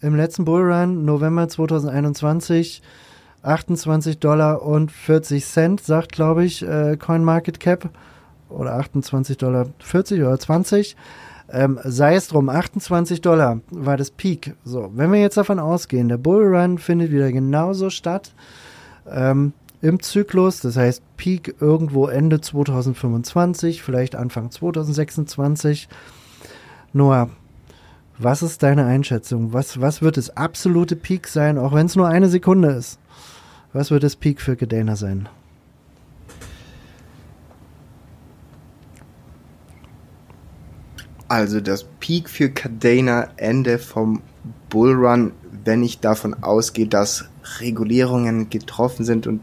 im 0.00 0.16
letzten 0.16 0.44
Bullrun, 0.44 1.04
November 1.04 1.48
2021, 1.48 2.82
28 3.42 4.18
Dollar 4.18 4.62
und 4.62 4.92
40 4.92 5.44
Cent, 5.44 5.80
sagt, 5.80 6.12
glaube 6.12 6.44
ich, 6.44 6.62
äh, 6.62 6.96
CoinMarketCap. 6.96 7.88
Oder 8.48 8.74
28 8.74 9.38
Dollar 9.38 9.66
40 9.78 10.20
oder 10.20 10.38
20. 10.38 10.96
Ähm, 11.50 11.78
sei 11.84 12.14
es 12.14 12.28
drum, 12.28 12.48
28 12.48 13.20
Dollar 13.20 13.60
war 13.70 13.96
das 13.96 14.10
Peak. 14.10 14.54
So, 14.64 14.90
wenn 14.94 15.10
wir 15.12 15.20
jetzt 15.20 15.36
davon 15.36 15.58
ausgehen, 15.58 16.08
der 16.08 16.18
Bullrun 16.18 16.78
findet 16.78 17.10
wieder 17.10 17.32
genauso 17.32 17.90
statt 17.90 18.32
ähm, 19.10 19.52
im 19.82 20.00
Zyklus, 20.00 20.60
das 20.60 20.76
heißt 20.76 21.02
Peak 21.16 21.56
irgendwo 21.60 22.06
Ende 22.06 22.40
2025, 22.40 23.82
vielleicht 23.82 24.14
Anfang 24.14 24.50
2026. 24.50 25.88
Noah, 26.92 27.28
was 28.16 28.42
ist 28.42 28.62
deine 28.62 28.86
Einschätzung? 28.86 29.52
Was, 29.52 29.80
was 29.80 30.00
wird 30.00 30.16
das 30.16 30.36
absolute 30.36 30.94
Peak 30.94 31.26
sein, 31.26 31.58
auch 31.58 31.74
wenn 31.74 31.86
es 31.86 31.96
nur 31.96 32.06
eine 32.06 32.28
Sekunde 32.28 32.70
ist? 32.70 33.00
Was 33.72 33.90
wird 33.90 34.04
das 34.04 34.14
Peak 34.14 34.40
für 34.40 34.54
Gedana 34.54 34.94
sein? 34.94 35.28
Also 41.26 41.60
das 41.60 41.84
Peak 41.98 42.28
für 42.28 42.50
Cadena 42.50 43.30
Ende 43.36 43.78
vom 43.78 44.22
Bullrun, 44.68 45.32
wenn 45.64 45.82
ich 45.82 45.98
davon 45.98 46.34
ausgehe, 46.42 46.86
dass 46.86 47.24
Regulierungen 47.60 48.50
getroffen 48.50 49.04
sind 49.04 49.26
und 49.26 49.40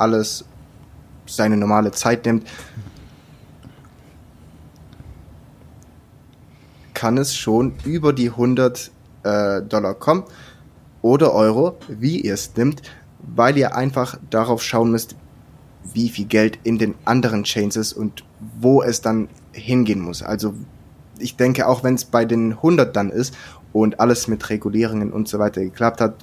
alles 0.00 0.44
seine 1.26 1.56
normale 1.56 1.92
Zeit 1.92 2.26
nimmt, 2.26 2.46
kann 6.94 7.16
es 7.18 7.34
schon 7.34 7.74
über 7.84 8.12
die 8.12 8.30
100 8.30 8.90
äh, 9.22 9.62
Dollar 9.62 9.94
kommen 9.94 10.24
oder 11.02 11.32
Euro, 11.32 11.78
wie 11.88 12.20
ihr 12.20 12.34
es 12.34 12.54
nimmt, 12.56 12.82
weil 13.20 13.56
ihr 13.56 13.74
einfach 13.74 14.18
darauf 14.28 14.62
schauen 14.62 14.90
müsst, 14.90 15.16
wie 15.94 16.08
viel 16.08 16.26
Geld 16.26 16.58
in 16.62 16.78
den 16.78 16.94
anderen 17.04 17.44
Chains 17.44 17.76
ist 17.76 17.92
und 17.94 18.24
wo 18.58 18.82
es 18.82 19.00
dann 19.00 19.28
hingehen 19.52 20.00
muss. 20.00 20.22
Also 20.22 20.54
ich 21.18 21.36
denke, 21.36 21.66
auch 21.66 21.82
wenn 21.82 21.94
es 21.94 22.04
bei 22.04 22.24
den 22.24 22.52
100 22.52 22.94
dann 22.94 23.10
ist 23.10 23.34
und 23.72 24.00
alles 24.00 24.28
mit 24.28 24.48
Regulierungen 24.50 25.12
und 25.12 25.28
so 25.28 25.38
weiter 25.38 25.62
geklappt 25.62 26.00
hat, 26.00 26.14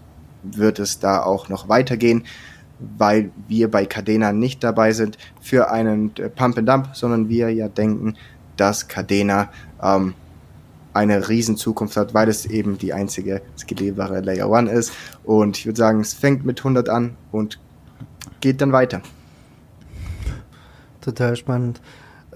wird 0.43 0.79
es 0.79 0.99
da 0.99 1.23
auch 1.23 1.49
noch 1.49 1.69
weitergehen, 1.69 2.23
weil 2.79 3.31
wir 3.47 3.69
bei 3.71 3.85
Cadena 3.85 4.31
nicht 4.33 4.63
dabei 4.63 4.91
sind 4.91 5.17
für 5.41 5.71
einen 5.71 6.15
äh, 6.17 6.29
Pump 6.29 6.57
and 6.57 6.69
Dump, 6.69 6.89
sondern 6.93 7.29
wir 7.29 7.49
ja 7.53 7.67
denken, 7.67 8.15
dass 8.55 8.87
Cadena 8.87 9.49
ähm, 9.81 10.13
eine 10.93 11.29
riesen 11.29 11.57
Zukunft 11.57 11.95
hat, 11.95 12.13
weil 12.13 12.27
es 12.27 12.45
eben 12.45 12.77
die 12.77 12.93
einzige 12.93 13.41
skalierbare 13.57 14.21
Layer 14.21 14.51
1 14.51 14.71
ist. 14.71 14.93
Und 15.23 15.57
ich 15.57 15.65
würde 15.65 15.77
sagen, 15.77 15.99
es 15.99 16.13
fängt 16.13 16.45
mit 16.45 16.59
100 16.59 16.89
an 16.89 17.15
und 17.31 17.59
geht 18.41 18.61
dann 18.61 18.71
weiter. 18.71 19.01
Total 21.01 21.35
spannend. 21.35 21.81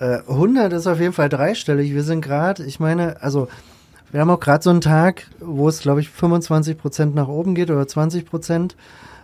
100 0.01 0.71
äh, 0.71 0.75
ist 0.75 0.87
auf 0.87 0.99
jeden 0.99 1.13
Fall 1.13 1.29
dreistellig. 1.29 1.93
Wir 1.93 2.03
sind 2.03 2.21
gerade, 2.21 2.63
ich 2.65 2.79
meine, 2.79 3.21
also 3.21 3.47
wir 4.11 4.19
haben 4.19 4.29
auch 4.29 4.39
gerade 4.39 4.63
so 4.63 4.69
einen 4.69 4.81
Tag, 4.81 5.27
wo 5.39 5.69
es, 5.69 5.79
glaube 5.79 6.01
ich, 6.01 6.09
25 6.09 6.77
Prozent 6.77 7.15
nach 7.15 7.27
oben 7.27 7.55
geht 7.55 7.69
oder 7.69 7.87
20 7.87 8.25
Prozent. 8.25 8.75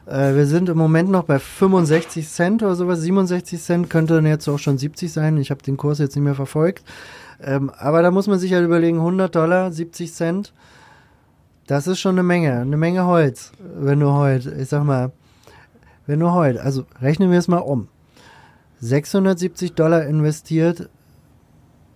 Äh, 0.08 0.36
wir 0.36 0.46
sind 0.46 0.70
im 0.70 0.78
Moment 0.78 1.10
noch 1.10 1.24
bei 1.24 1.38
65 1.38 2.28
Cent 2.28 2.64
oder 2.64 2.76
sowas. 2.76 3.02
67 3.02 3.62
Cent 3.62 3.90
könnte 3.90 4.16
dann 4.16 4.26
jetzt 4.26 4.48
auch 4.48 4.60
schon 4.60 4.78
70 4.78 5.12
sein. 5.12 5.38
Ich 5.38 5.52
habe 5.52 5.62
den 5.62 5.78
Kurs 5.78 6.00
jetzt 6.00 6.16
nicht 6.16 6.24
mehr 6.24 6.36
verfolgt. 6.36 6.84
Ähm, 7.42 7.70
aber 7.78 8.02
da 8.02 8.10
muss 8.10 8.28
man 8.28 8.40
sich 8.40 8.54
halt 8.54 8.66
überlegen, 8.66 8.98
100 8.98 9.36
Dollar, 9.36 9.72
70 9.72 10.14
Cent. 10.14 10.54
Das 11.68 11.88
ist 11.88 12.00
schon 12.00 12.16
eine 12.16 12.24
Menge, 12.24 12.62
eine 12.62 12.78
Menge 12.78 13.06
Holz, 13.06 13.52
wenn 13.60 14.00
du 14.00 14.14
heute, 14.14 14.52
ich 14.52 14.70
sag 14.70 14.86
mal, 14.86 15.12
wenn 16.06 16.22
du 16.22 16.32
heute, 16.32 16.64
also 16.64 16.86
rechnen 17.02 17.30
wir 17.30 17.40
es 17.40 17.50
mal 17.50 17.58
um. 17.58 17.90
670 18.80 19.74
Dollar 19.74 20.06
investiert 20.06 20.90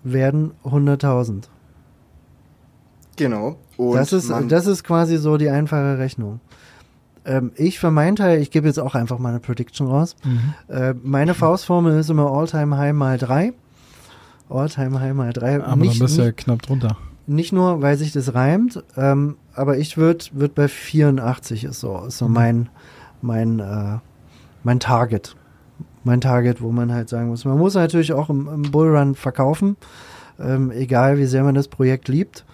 werden 0.04 0.52
100.000. 0.66 1.44
Genau. 3.16 3.56
Und 3.78 3.96
das 3.96 4.12
ist, 4.12 4.30
das 4.50 4.68
ist 4.68 4.84
quasi 4.84 5.18
so 5.18 5.38
die 5.38 5.50
einfache 5.50 5.98
Rechnung. 5.98 6.42
Ähm, 7.26 7.52
ich 7.56 7.80
für 7.80 7.92
meinen 7.92 8.16
Teil, 8.16 8.42
ich 8.42 8.52
gebe 8.52 8.68
jetzt 8.68 8.80
auch 8.80 8.96
einfach 8.96 9.20
mal 9.20 9.30
eine 9.30 9.40
Prediction 9.40 9.88
raus. 9.88 10.16
Mhm. 10.24 10.54
Äh, 10.74 10.94
meine 11.02 11.34
Faustformel 11.34 12.00
ist 12.00 12.10
immer 12.10 12.32
All-Time 12.32 12.78
High 12.78 12.94
mal 12.94 13.18
3. 13.18 13.54
All-Time 14.50 15.00
High 15.00 15.14
mal 15.14 15.34
3. 15.34 15.64
Aber 15.64 15.76
nicht, 15.76 16.00
dann 16.00 16.06
bist 16.06 16.18
du 16.18 16.24
ja 16.24 16.32
knapp 16.32 16.62
drunter. 16.62 16.98
Nicht 17.28 17.54
nur, 17.54 17.82
weil 17.82 17.98
sich 17.98 18.12
das 18.12 18.34
reimt, 18.34 18.84
ähm, 18.98 19.38
aber 19.54 19.78
ich 19.78 19.98
würde 19.98 20.26
würd 20.34 20.56
bei 20.56 20.68
84 20.68 21.66
ist 21.66 21.80
so, 21.80 22.04
ist 22.08 22.18
so 22.18 22.28
mhm. 22.28 22.34
mein, 22.34 22.70
mein, 23.22 23.60
äh, 23.60 24.00
mein 24.64 24.80
Target 24.80 25.36
mein 26.04 26.22
Target, 26.22 26.62
wo 26.62 26.72
man 26.72 26.92
halt 26.92 27.10
sagen 27.10 27.30
muss, 27.30 27.46
man 27.46 27.58
muss 27.58 27.76
natürlich 27.76 28.14
auch 28.14 28.30
im, 28.30 28.48
im 28.48 28.62
Bullrun 28.64 29.16
verkaufen, 29.16 29.78
ähm, 30.40 30.72
egal 30.72 31.18
wie 31.18 31.26
sehr 31.26 31.44
man 31.44 31.56
das 31.56 31.68
Projekt 31.68 32.08
liebt. 32.08 32.46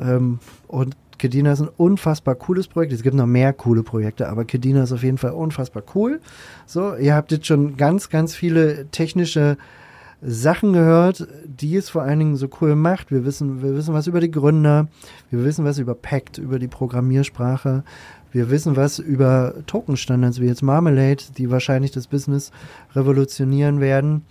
Ähm, 0.00 0.38
und 0.66 0.96
Kedina 1.24 1.52
ist 1.52 1.62
ein 1.62 1.70
unfassbar 1.78 2.34
cooles 2.34 2.68
Projekt. 2.68 2.92
Es 2.92 3.02
gibt 3.02 3.16
noch 3.16 3.24
mehr 3.24 3.54
coole 3.54 3.82
Projekte, 3.82 4.28
aber 4.28 4.44
Kedina 4.44 4.82
ist 4.82 4.92
auf 4.92 5.02
jeden 5.02 5.16
Fall 5.16 5.30
unfassbar 5.30 5.82
cool. 5.94 6.20
So, 6.66 6.96
ihr 6.96 7.14
habt 7.14 7.32
jetzt 7.32 7.46
schon 7.46 7.78
ganz, 7.78 8.10
ganz 8.10 8.34
viele 8.34 8.90
technische 8.90 9.56
Sachen 10.20 10.74
gehört, 10.74 11.26
die 11.46 11.76
es 11.76 11.88
vor 11.88 12.02
allen 12.02 12.18
Dingen 12.18 12.36
so 12.36 12.50
cool 12.60 12.76
macht. 12.76 13.10
Wir 13.10 13.24
wissen, 13.24 13.62
wir 13.62 13.74
wissen 13.74 13.94
was 13.94 14.06
über 14.06 14.20
die 14.20 14.30
Gründer, 14.30 14.88
wir 15.30 15.42
wissen 15.46 15.64
was 15.64 15.78
über 15.78 15.94
Pact, 15.94 16.36
über 16.36 16.58
die 16.58 16.68
Programmiersprache, 16.68 17.84
wir 18.30 18.50
wissen 18.50 18.76
was 18.76 18.98
über 18.98 19.54
Token-Standards 19.66 20.42
wie 20.42 20.46
jetzt 20.46 20.60
Marmalade, 20.60 21.24
die 21.38 21.50
wahrscheinlich 21.50 21.92
das 21.92 22.06
Business 22.06 22.52
revolutionieren 22.94 23.80
werden. 23.80 24.26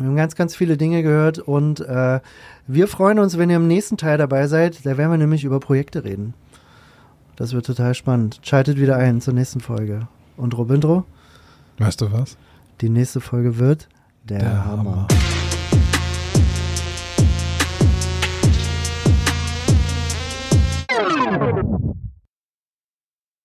Wir 0.00 0.08
haben 0.08 0.16
ganz, 0.16 0.34
ganz 0.34 0.56
viele 0.56 0.76
Dinge 0.76 1.02
gehört 1.02 1.38
und 1.38 1.80
äh, 1.80 2.20
wir 2.66 2.88
freuen 2.88 3.18
uns, 3.18 3.36
wenn 3.38 3.50
ihr 3.50 3.56
im 3.56 3.68
nächsten 3.68 3.96
Teil 3.96 4.18
dabei 4.18 4.46
seid. 4.46 4.84
Da 4.84 4.96
werden 4.96 5.10
wir 5.10 5.18
nämlich 5.18 5.44
über 5.44 5.60
Projekte 5.60 6.04
reden. 6.04 6.34
Das 7.36 7.52
wird 7.52 7.66
total 7.66 7.94
spannend. 7.94 8.40
Schaltet 8.42 8.78
wieder 8.78 8.96
ein 8.96 9.20
zur 9.20 9.34
nächsten 9.34 9.60
Folge. 9.60 10.08
Und 10.36 10.56
Robindro? 10.56 11.04
Weißt 11.78 12.00
du 12.00 12.12
was? 12.12 12.36
Die 12.80 12.88
nächste 12.88 13.20
Folge 13.20 13.58
wird 13.58 13.88
der, 14.24 14.38
der 14.38 14.64
Hammer. 14.64 15.06
Hammer. 15.08 15.39